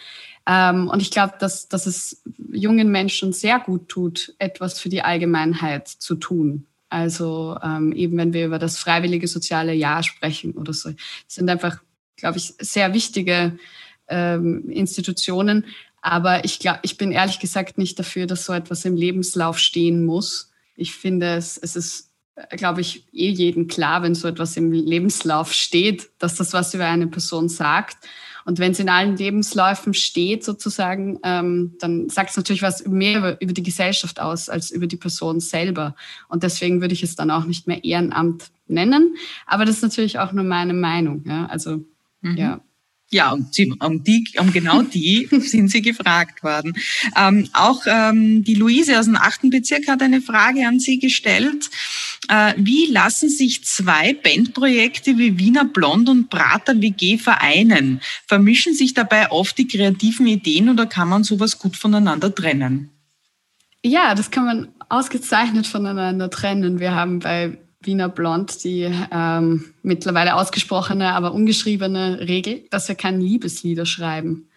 [0.47, 5.03] Ähm, und ich glaube, dass, dass es jungen Menschen sehr gut tut, etwas für die
[5.03, 6.65] Allgemeinheit zu tun.
[6.89, 10.89] Also ähm, eben, wenn wir über das freiwillige soziale Jahr sprechen oder so,
[11.27, 11.77] sind einfach,
[12.15, 13.57] glaube ich, sehr wichtige
[14.07, 15.65] ähm, Institutionen.
[16.01, 20.05] Aber ich glaube, ich bin ehrlich gesagt nicht dafür, dass so etwas im Lebenslauf stehen
[20.05, 20.51] muss.
[20.75, 22.11] Ich finde, es, es ist,
[22.51, 26.85] glaube ich, eh jedem klar, wenn so etwas im Lebenslauf steht, dass das was über
[26.85, 27.97] eine Person sagt.
[28.45, 33.19] Und wenn es in allen Lebensläufen steht, sozusagen, ähm, dann sagt es natürlich was mehr
[33.19, 35.95] über, über, die Gesellschaft aus als über die Person selber.
[36.27, 39.15] Und deswegen würde ich es dann auch nicht mehr Ehrenamt nennen.
[39.45, 41.23] Aber das ist natürlich auch nur meine Meinung.
[41.25, 41.45] Ja?
[41.45, 41.85] Also,
[42.23, 42.37] mhm.
[42.37, 42.61] ja.
[43.13, 46.73] Ja, und sie, um, die, um genau die sind Sie gefragt worden.
[47.15, 51.69] Ähm, auch ähm, die Luise aus dem achten Bezirk hat eine Frage an Sie gestellt.
[52.27, 58.01] Äh, wie lassen sich zwei Bandprojekte wie Wiener Blond und Prater WG vereinen?
[58.25, 62.89] Vermischen sich dabei oft die kreativen Ideen oder kann man sowas gut voneinander trennen?
[63.85, 66.79] Ja, das kann man ausgezeichnet voneinander trennen.
[66.79, 73.19] Wir haben bei Wiener Blond die ähm, mittlerweile ausgesprochene, aber ungeschriebene Regel, dass wir keine
[73.19, 74.47] Liebeslieder schreiben.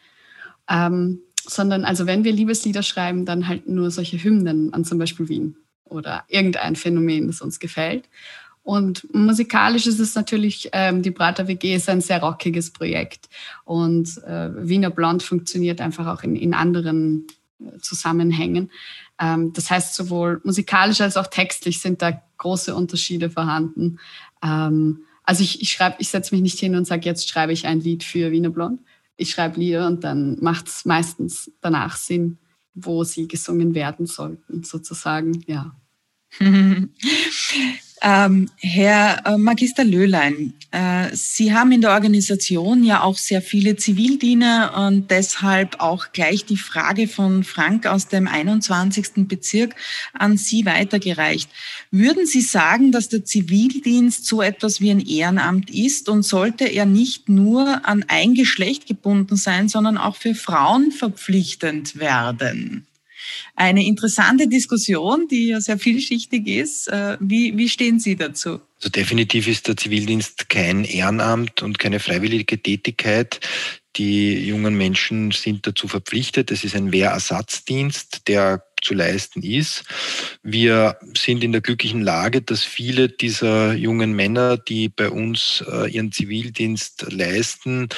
[0.68, 5.28] Ähm, sondern also wenn wir Liebeslieder schreiben, dann halt nur solche Hymnen an zum Beispiel
[5.28, 8.08] Wien oder irgendein Phänomen, das uns gefällt.
[8.66, 13.28] Und musikalisch ist es natürlich, ähm, die Prater WG ist ein sehr rockiges Projekt.
[13.64, 17.28] Und äh, Wiener Blond funktioniert einfach auch in, in anderen
[17.60, 18.72] äh, Zusammenhängen.
[19.18, 23.98] Ähm, das heißt, sowohl musikalisch als auch textlich sind da große Unterschiede vorhanden.
[24.42, 27.66] Ähm, also ich, ich schreibe, ich setze mich nicht hin und sage, jetzt schreibe ich
[27.66, 28.80] ein Lied für Wiener Blond.
[29.16, 32.38] Ich schreibe Lieder und dann macht es meistens danach Sinn,
[32.74, 35.74] wo sie gesungen werden sollten, sozusagen, ja.
[38.02, 43.76] Ähm, Herr äh, Magister Löhlein, äh, Sie haben in der Organisation ja auch sehr viele
[43.76, 49.26] Zivildiener und deshalb auch gleich die Frage von Frank aus dem 21.
[49.26, 49.74] Bezirk
[50.12, 51.48] an Sie weitergereicht.
[51.90, 56.84] Würden Sie sagen, dass der Zivildienst so etwas wie ein Ehrenamt ist und sollte er
[56.84, 62.86] nicht nur an ein Geschlecht gebunden sein, sondern auch für Frauen verpflichtend werden?
[63.54, 66.88] Eine interessante Diskussion, die ja sehr vielschichtig ist.
[66.88, 68.60] Äh, wie, wie stehen Sie dazu?
[68.76, 73.40] Also definitiv ist der Zivildienst kein Ehrenamt und keine freiwillige Tätigkeit.
[73.96, 76.50] Die jungen Menschen sind dazu verpflichtet.
[76.50, 79.84] Es ist ein Wehrersatzdienst, der zu leisten ist.
[80.42, 85.90] Wir sind in der glücklichen Lage, dass viele dieser jungen Männer, die bei uns äh,
[85.90, 87.88] ihren Zivildienst leisten,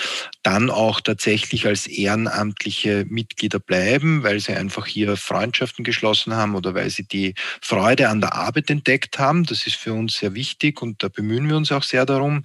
[0.49, 6.75] dann auch tatsächlich als ehrenamtliche Mitglieder bleiben, weil sie einfach hier Freundschaften geschlossen haben oder
[6.75, 9.45] weil sie die Freude an der Arbeit entdeckt haben.
[9.45, 12.45] Das ist für uns sehr wichtig und da bemühen wir uns auch sehr darum.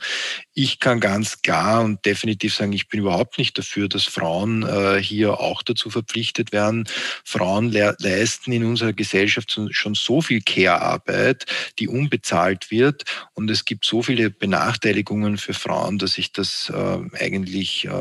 [0.53, 5.01] Ich kann ganz klar und definitiv sagen, ich bin überhaupt nicht dafür, dass Frauen äh,
[5.01, 6.89] hier auch dazu verpflichtet werden.
[7.23, 11.45] Frauen leisten in unserer Gesellschaft schon so viel Care-Arbeit,
[11.79, 16.97] die unbezahlt wird und es gibt so viele Benachteiligungen für Frauen, dass ich das äh,
[17.17, 17.92] eigentlich äh,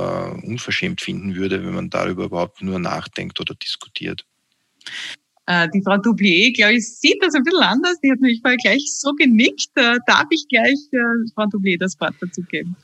[0.43, 4.24] unverschämt finden würde, wenn man darüber überhaupt nur nachdenkt oder diskutiert.
[5.47, 8.01] Äh, die Frau Doublier, glaube ich, sieht das ein bisschen anders.
[8.01, 9.70] Die hat mich vorher gleich so genickt.
[9.74, 12.76] Äh, darf ich gleich äh, Frau Doublier das Wort dazu geben?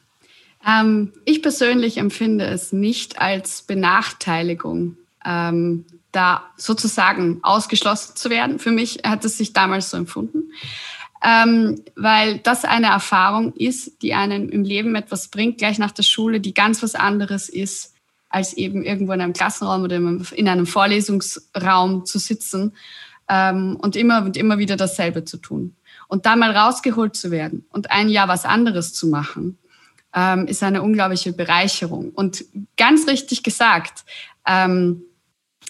[0.66, 8.58] Ähm, ich persönlich empfinde es nicht als Benachteiligung, ähm, da sozusagen ausgeschlossen zu werden.
[8.58, 10.50] Für mich hat es sich damals so empfunden,
[11.24, 16.02] ähm, weil das eine Erfahrung ist, die einem im Leben etwas bringt, gleich nach der
[16.04, 17.94] Schule, die ganz was anderes ist
[18.28, 22.74] als eben irgendwo in einem Klassenraum oder in einem Vorlesungsraum zu sitzen
[23.28, 25.76] ähm, und immer und immer wieder dasselbe zu tun.
[26.08, 29.58] Und da mal rausgeholt zu werden und ein Jahr was anderes zu machen,
[30.14, 32.10] ähm, ist eine unglaubliche Bereicherung.
[32.10, 32.44] Und
[32.76, 34.04] ganz richtig gesagt,
[34.46, 35.02] ähm,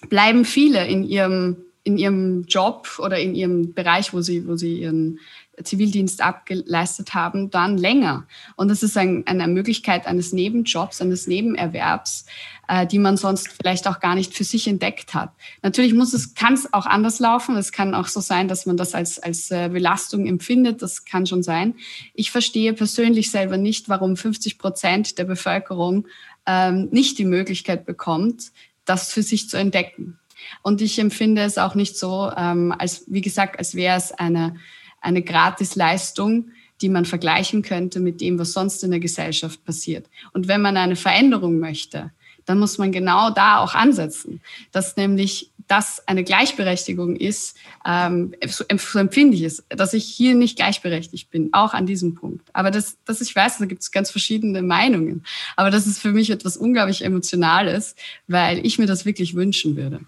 [0.08, 1.56] bleiben viele in ihrem,
[1.88, 5.20] in ihrem Job oder in ihrem Bereich, wo sie, wo sie ihren
[5.62, 8.26] Zivildienst abgeleistet haben, dann länger.
[8.56, 12.26] Und das ist ein, eine Möglichkeit eines Nebenjobs, eines Nebenerwerbs,
[12.68, 15.32] äh, die man sonst vielleicht auch gar nicht für sich entdeckt hat.
[15.62, 17.56] Natürlich muss es, kann es auch anders laufen.
[17.56, 20.82] Es kann auch so sein, dass man das als, als äh, Belastung empfindet.
[20.82, 21.74] Das kann schon sein.
[22.12, 26.06] Ich verstehe persönlich selber nicht, warum 50 Prozent der Bevölkerung
[26.44, 28.52] ähm, nicht die Möglichkeit bekommt,
[28.84, 30.18] das für sich zu entdecken.
[30.62, 34.56] Und ich empfinde es auch nicht so, ähm, als, wie gesagt, als wäre es eine
[35.00, 40.06] eine Gratisleistung, die man vergleichen könnte mit dem, was sonst in der Gesellschaft passiert.
[40.32, 42.12] Und wenn man eine Veränderung möchte,
[42.44, 44.40] dann muss man genau da auch ansetzen,
[44.72, 50.56] dass nämlich das eine Gleichberechtigung ist, ähm, so, empfinde ich es, dass ich hier nicht
[50.56, 52.48] gleichberechtigt bin, auch an diesem Punkt.
[52.54, 55.24] Aber das, das ich weiß, da gibt es ganz verschiedene Meinungen.
[55.56, 57.96] Aber das ist für mich etwas unglaublich Emotionales,
[58.28, 60.00] weil ich mir das wirklich wünschen würde.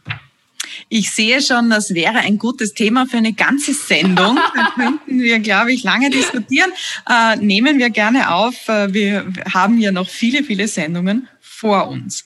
[0.89, 4.39] Ich sehe schon, das wäre ein gutes Thema für eine ganze Sendung.
[4.61, 6.71] Da könnten wir, glaube ich, lange diskutieren.
[7.09, 8.69] Äh, nehmen wir gerne auf.
[8.69, 11.29] Äh, wir haben ja noch viele, viele Sendungen
[11.61, 12.25] vor uns.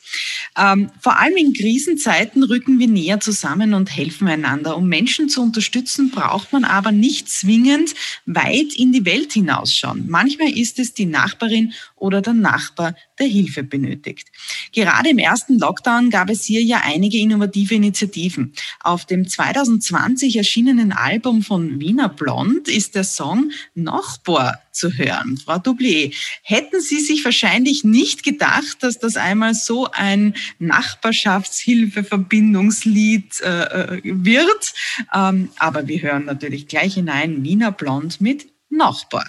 [0.57, 4.77] Ähm, vor allem in Krisenzeiten rücken wir näher zusammen und helfen einander.
[4.77, 7.95] Um Menschen zu unterstützen, braucht man aber nicht zwingend
[8.27, 10.05] weit in die Welt hinausschauen.
[10.09, 14.29] Manchmal ist es die Nachbarin oder der Nachbar, der Hilfe benötigt.
[14.73, 18.53] Gerade im ersten Lockdown gab es hier ja einige innovative Initiativen.
[18.81, 25.39] Auf dem 2020 erschienenen Album von Wiener Blond ist der Song Nachbar zu hören.
[25.39, 26.11] Frau Doublier,
[26.43, 34.75] hätten Sie sich wahrscheinlich nicht gedacht, dass das einmal so ein Nachbarschaftshilfeverbindungslied äh, äh, wird.
[35.15, 39.27] Ähm, aber wir hören natürlich gleich hinein Wiener Blond mit Nachbar.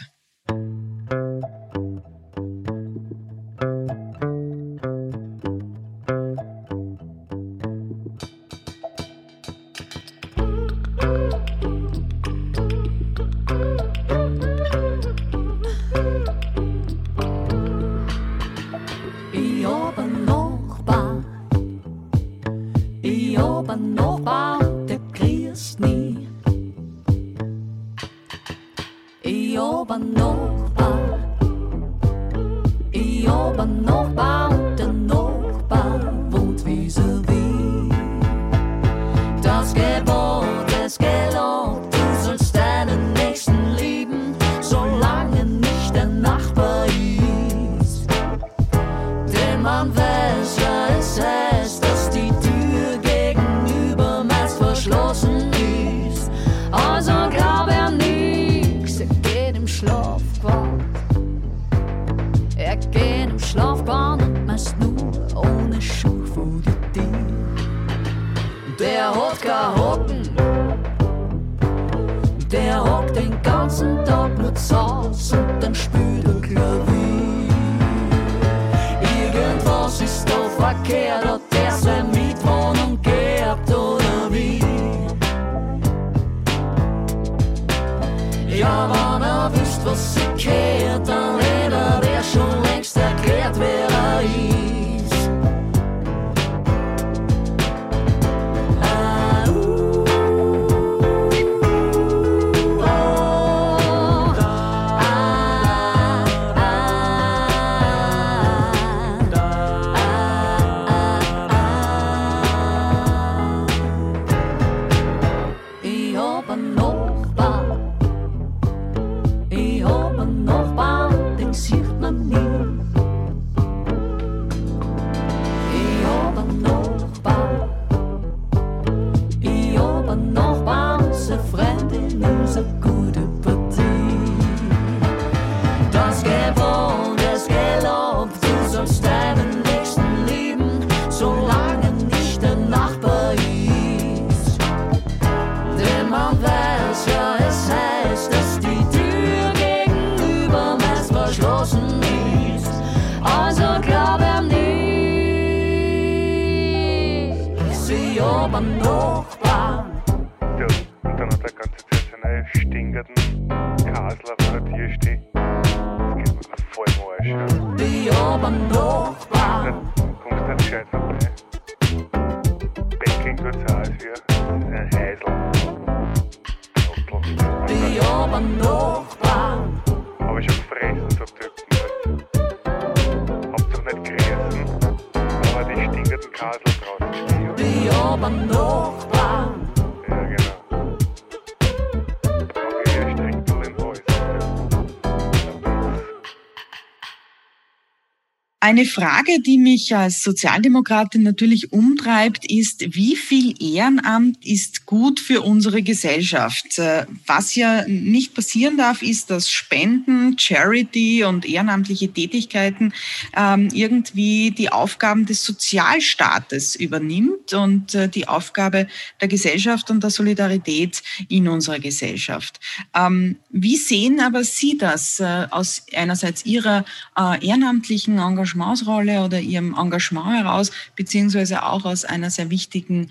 [198.68, 205.42] Eine Frage, die mich als Sozialdemokratin natürlich umtreibt, ist, wie viel Ehrenamt ist gut für
[205.42, 206.78] unsere Gesellschaft?
[206.78, 212.94] Äh, was ja nicht passieren darf, ist, dass Spenden, Charity und ehrenamtliche Tätigkeiten
[213.36, 218.88] ähm, irgendwie die Aufgaben des Sozialstaates übernimmt und äh, die Aufgabe
[219.22, 222.60] der Gesellschaft und der Solidarität in unserer Gesellschaft.
[222.94, 229.76] Ähm, wie sehen aber Sie das äh, aus einerseits Ihrer ehrenamtlichen Engagement Engagementsrolle oder ihrem
[229.78, 233.10] Engagement heraus, beziehungsweise auch aus einer sehr wichtigen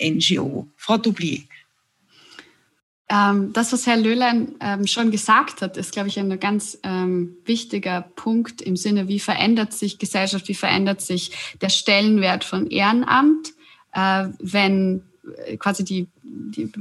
[0.00, 0.66] NGO.
[0.76, 1.42] Frau Doublier.
[3.08, 7.36] Ähm, das, was Herr Löhlein ähm, schon gesagt hat, ist, glaube ich, ein ganz ähm,
[7.44, 13.52] wichtiger Punkt im Sinne, wie verändert sich Gesellschaft, wie verändert sich der Stellenwert von Ehrenamt,
[13.92, 15.02] äh, wenn
[15.46, 16.72] äh, quasi die, die,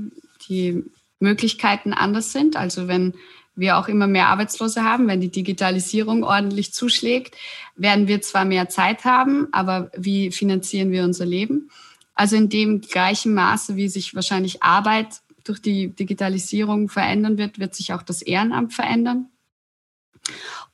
[0.49, 0.83] die
[1.19, 2.55] Möglichkeiten anders sind.
[2.55, 3.13] Also wenn
[3.55, 7.35] wir auch immer mehr Arbeitslose haben, wenn die Digitalisierung ordentlich zuschlägt,
[7.75, 11.69] werden wir zwar mehr Zeit haben, aber wie finanzieren wir unser Leben?
[12.15, 17.75] Also in dem gleichen Maße, wie sich wahrscheinlich Arbeit durch die Digitalisierung verändern wird, wird
[17.75, 19.29] sich auch das Ehrenamt verändern.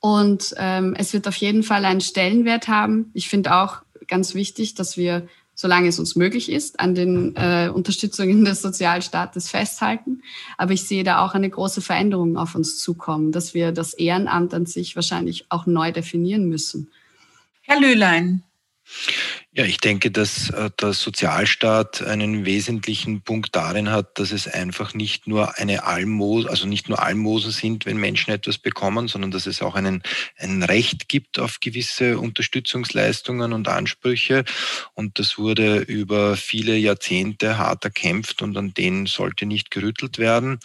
[0.00, 3.10] Und ähm, es wird auf jeden Fall einen Stellenwert haben.
[3.12, 7.70] Ich finde auch ganz wichtig, dass wir, solange es uns möglich ist, an den äh,
[7.72, 10.22] Unterstützungen des Sozialstaates festhalten.
[10.56, 14.54] Aber ich sehe da auch eine große Veränderung auf uns zukommen, dass wir das Ehrenamt
[14.54, 16.90] an sich wahrscheinlich auch neu definieren müssen.
[17.60, 18.42] Herr Löhlein,
[19.54, 24.94] ja, ich denke, dass äh, der Sozialstaat einen wesentlichen Punkt darin hat, dass es einfach
[24.94, 29.46] nicht nur eine Almos, also nicht nur Almosen sind, wenn Menschen etwas bekommen, sondern dass
[29.46, 30.02] es auch einen,
[30.38, 34.44] ein Recht gibt auf gewisse Unterstützungsleistungen und Ansprüche.
[34.94, 40.60] Und das wurde über viele Jahrzehnte hart erkämpft und an denen sollte nicht gerüttelt werden.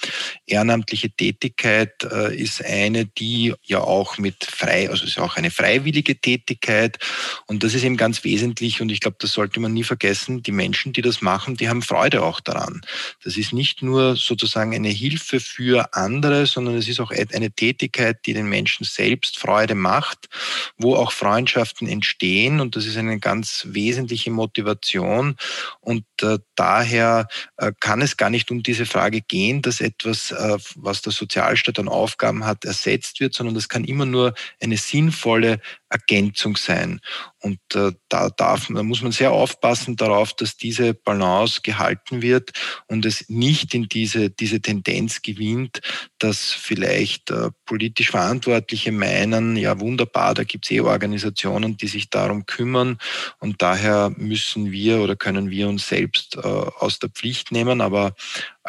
[0.45, 6.21] Ehrenamtliche Tätigkeit äh, ist eine, die ja auch mit frei, also ist auch eine freiwillige
[6.21, 6.99] Tätigkeit.
[7.47, 10.51] Und das ist eben ganz wesentlich und ich glaube, das sollte man nie vergessen, die
[10.51, 12.82] Menschen, die das machen, die haben Freude auch daran.
[13.23, 18.25] Das ist nicht nur sozusagen eine Hilfe für andere, sondern es ist auch eine Tätigkeit,
[18.25, 20.30] die den Menschen selbst Freude macht,
[20.78, 25.36] wo auch Freundschaften entstehen und das ist eine ganz wesentliche Motivation
[25.82, 30.57] und äh, daher äh, kann es gar nicht um diese Frage gehen, dass etwas, äh,
[30.75, 35.59] was der Sozialstaat an Aufgaben hat, ersetzt wird, sondern das kann immer nur eine sinnvolle
[35.89, 36.99] Ergänzung sein.
[37.47, 42.51] Und äh, da, darf, da muss man sehr aufpassen darauf, dass diese Balance gehalten wird
[42.87, 45.79] und es nicht in diese, diese Tendenz gewinnt,
[46.19, 52.09] dass vielleicht äh, politisch Verantwortliche meinen, ja wunderbar, da gibt es eh Organisationen, die sich
[52.09, 52.97] darum kümmern
[53.39, 57.79] und daher müssen wir oder können wir uns selbst äh, aus der Pflicht nehmen.
[57.79, 58.13] Aber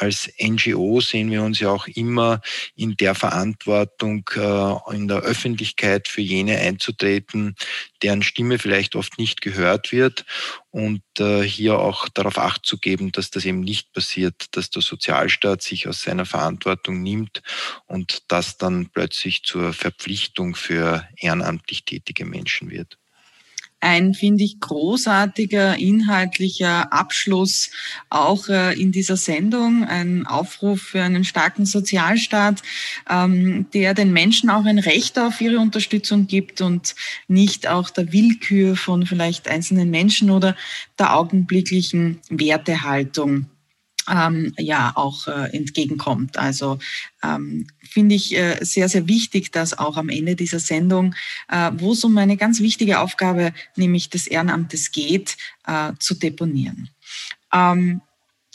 [0.00, 2.40] als NGO sehen wir uns ja auch immer
[2.76, 7.56] in der Verantwortung, äh, in der Öffentlichkeit für jene einzutreten,
[8.02, 10.24] deren Stimme vielleicht oft nicht gehört wird
[10.70, 14.82] und äh, hier auch darauf acht zu geben, dass das eben nicht passiert, dass der
[14.82, 17.42] Sozialstaat sich aus seiner Verantwortung nimmt
[17.86, 22.98] und das dann plötzlich zur Verpflichtung für ehrenamtlich tätige Menschen wird
[23.80, 27.70] ein, finde ich, großartiger inhaltlicher Abschluss
[28.10, 32.62] auch äh, in dieser Sendung, ein Aufruf für einen starken Sozialstaat,
[33.08, 36.94] ähm, der den Menschen auch ein Recht auf ihre Unterstützung gibt und
[37.28, 40.56] nicht auch der Willkür von vielleicht einzelnen Menschen oder
[40.98, 43.46] der augenblicklichen Wertehaltung
[44.10, 46.36] ähm, ja auch äh, entgegenkommt.
[46.38, 46.78] Also
[47.22, 51.14] ähm, finde ich äh, sehr, sehr wichtig, dass auch am Ende dieser Sendung,
[51.48, 55.36] äh, wo es um eine ganz wichtige Aufgabe, nämlich des Ehrenamtes geht,
[55.66, 56.90] äh, zu deponieren.
[57.52, 58.00] Ähm,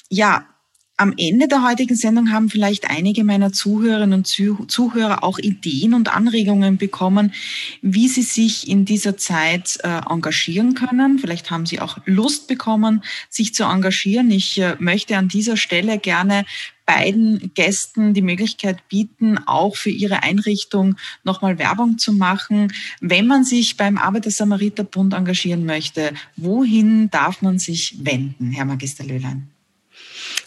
[0.09, 0.47] ja,
[0.95, 6.15] am Ende der heutigen Sendung haben vielleicht einige meiner Zuhörerinnen und Zuhörer auch Ideen und
[6.15, 7.33] Anregungen bekommen,
[7.81, 11.17] wie sie sich in dieser Zeit äh, engagieren können.
[11.17, 14.29] Vielleicht haben sie auch Lust bekommen, sich zu engagieren.
[14.29, 16.45] Ich äh, möchte an dieser Stelle gerne
[16.85, 22.71] beiden Gästen die Möglichkeit bieten, auch für ihre Einrichtung nochmal Werbung zu machen.
[23.01, 29.52] Wenn man sich beim Arbeiter-Samariter-Bund engagieren möchte, wohin darf man sich wenden, Herr Magister Löhlein?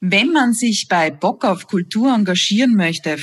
[0.01, 3.17] Wenn man sich bei Bock auf Kultur engagieren möchte,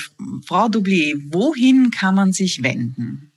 [0.44, 3.32] Frau Doublier, wohin kann man sich wenden?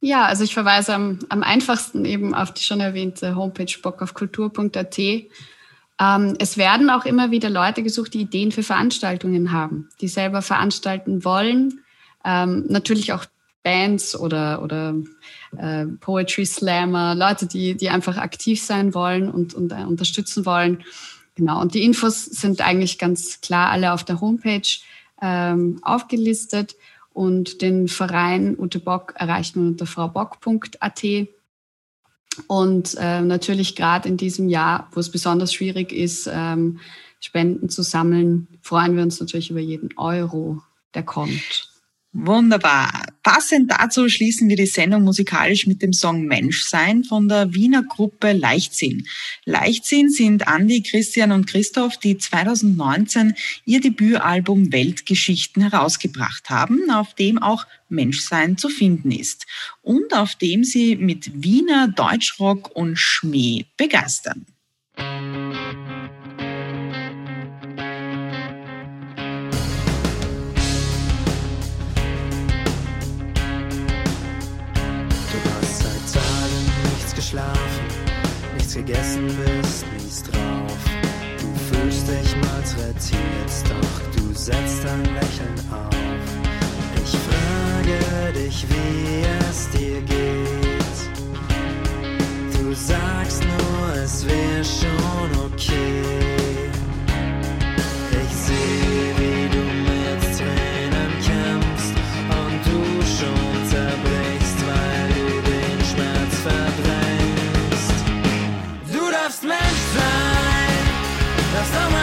[0.00, 4.98] Ja, also ich verweise am, am einfachsten eben auf die schon erwähnte Homepage bockaufkultur.at.
[4.98, 10.40] Ähm, es werden auch immer wieder Leute gesucht, die Ideen für Veranstaltungen haben, die selber
[10.40, 11.82] veranstalten wollen.
[12.24, 13.26] Ähm, natürlich auch
[13.64, 14.94] Bands oder, oder
[15.58, 20.84] äh, Poetry Slammer, Leute, die, die einfach aktiv sein wollen und, und äh, unterstützen wollen
[21.38, 24.66] Genau, und die Infos sind eigentlich ganz klar alle auf der Homepage
[25.22, 26.74] ähm, aufgelistet.
[27.12, 31.04] Und den Verein Ute Bock erreicht man unter fraubock.at.
[32.48, 36.80] Und äh, natürlich gerade in diesem Jahr, wo es besonders schwierig ist, ähm,
[37.20, 40.60] Spenden zu sammeln, freuen wir uns natürlich über jeden Euro,
[40.94, 41.70] der kommt.
[42.12, 43.06] Wunderbar.
[43.22, 48.32] Passend dazu schließen wir die Sendung musikalisch mit dem Song Menschsein von der Wiener Gruppe
[48.32, 49.06] Leichtsinn.
[49.44, 53.34] Leichtsinn sind Andi, Christian und Christoph, die 2019
[53.66, 59.46] ihr Debütalbum Weltgeschichten herausgebracht haben, auf dem auch Menschsein zu finden ist
[59.82, 64.46] und auf dem sie mit Wiener Deutschrock und Schmäh begeistern.
[78.88, 80.78] Gegessen bist, mies drauf.
[81.38, 85.94] Du fühlst dich malträtiert, doch du setzt ein Lächeln auf.
[87.04, 90.98] Ich frage dich, wie es dir geht.
[92.58, 96.37] Du sagst nur, es wäre schon okay.
[111.58, 111.97] Du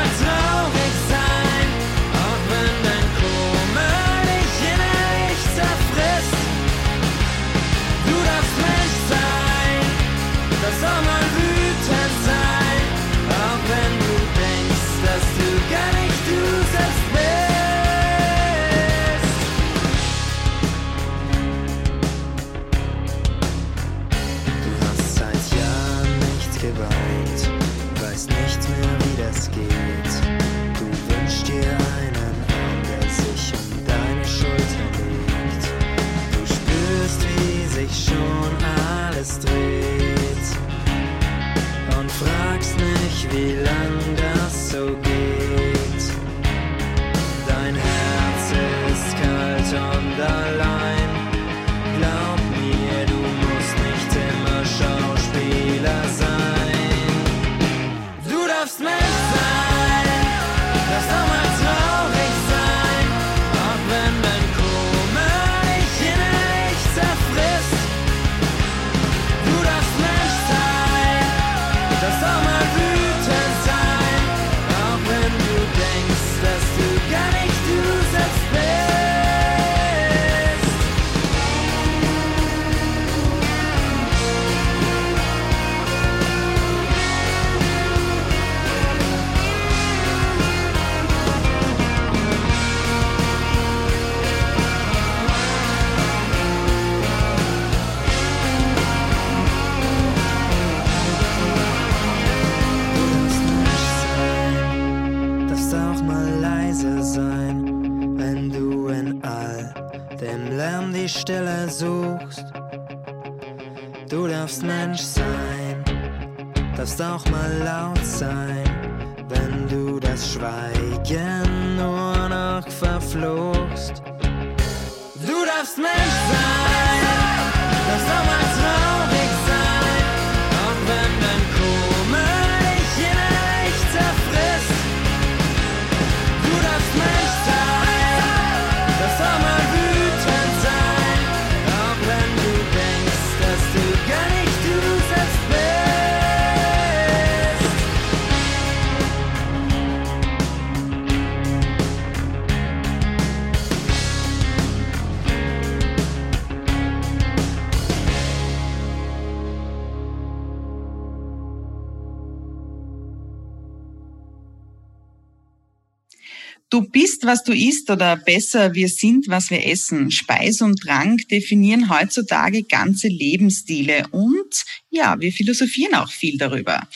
[167.25, 170.11] bist, was du isst oder besser, wir sind, was wir essen.
[170.11, 176.87] Speis und Trank definieren heutzutage ganze Lebensstile und ja, wir philosophieren auch viel darüber.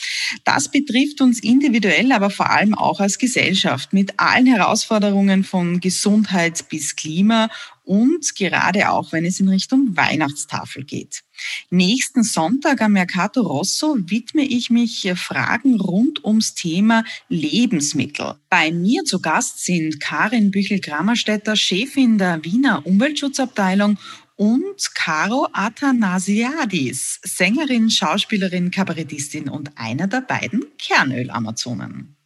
[0.44, 6.68] Das betrifft uns individuell, aber vor allem auch als Gesellschaft mit allen Herausforderungen von Gesundheit
[6.68, 7.50] bis Klima
[7.82, 11.22] und gerade auch, wenn es in Richtung Weihnachtstafel geht.
[11.70, 18.34] Nächsten Sonntag am Mercato Rosso widme ich mich Fragen rund ums Thema Lebensmittel.
[18.48, 23.98] Bei mir zu Gast sind Karin Büchel-Grammerstetter, Chefin der Wiener Umweltschutzabteilung
[24.36, 32.16] und Caro Athanasiadis, Sängerin, Schauspielerin, Kabarettistin und einer der beiden Kernöl-Amazonen.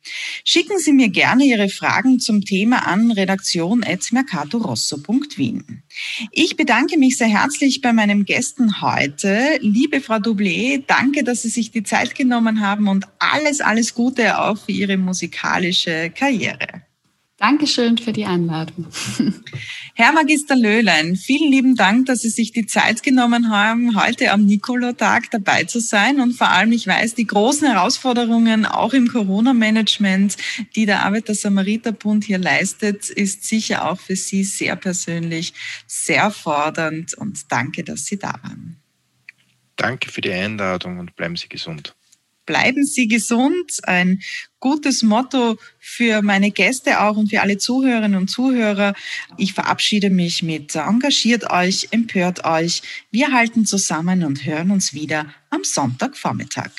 [0.44, 5.82] Schicken Sie mir gerne Ihre Fragen zum Thema an redaktion.mercatorosso.wien.
[6.32, 9.58] Ich bedanke mich sehr herzlich bei meinen Gästen heute.
[9.60, 14.38] Liebe Frau Doublé, danke, dass Sie sich die Zeit genommen haben und alles, alles Gute
[14.38, 16.82] auch für Ihre musikalische Karriere.
[17.46, 18.86] Dankeschön für die Einladung.
[19.94, 24.46] Herr Magister Löhlein, vielen lieben Dank, dass Sie sich die Zeit genommen haben, heute am
[24.46, 26.22] Nikolotag dabei zu sein.
[26.22, 30.38] Und vor allem, ich weiß, die großen Herausforderungen auch im Corona-Management,
[30.74, 35.52] die der Arbeiter-Samariter-Bund hier leistet, ist sicher auch für Sie sehr persönlich
[35.86, 37.12] sehr fordernd.
[37.12, 38.80] Und danke, dass Sie da waren.
[39.76, 41.94] Danke für die Einladung und bleiben Sie gesund
[42.46, 43.80] bleiben Sie gesund.
[43.84, 44.20] Ein
[44.60, 48.94] gutes Motto für meine Gäste auch und für alle Zuhörerinnen und Zuhörer.
[49.36, 52.82] Ich verabschiede mich mit engagiert euch, empört euch.
[53.10, 56.70] Wir halten zusammen und hören uns wieder am Sonntagvormittag.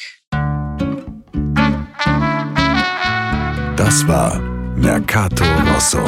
[3.76, 4.40] Das war
[4.76, 6.04] Mercato Rosso.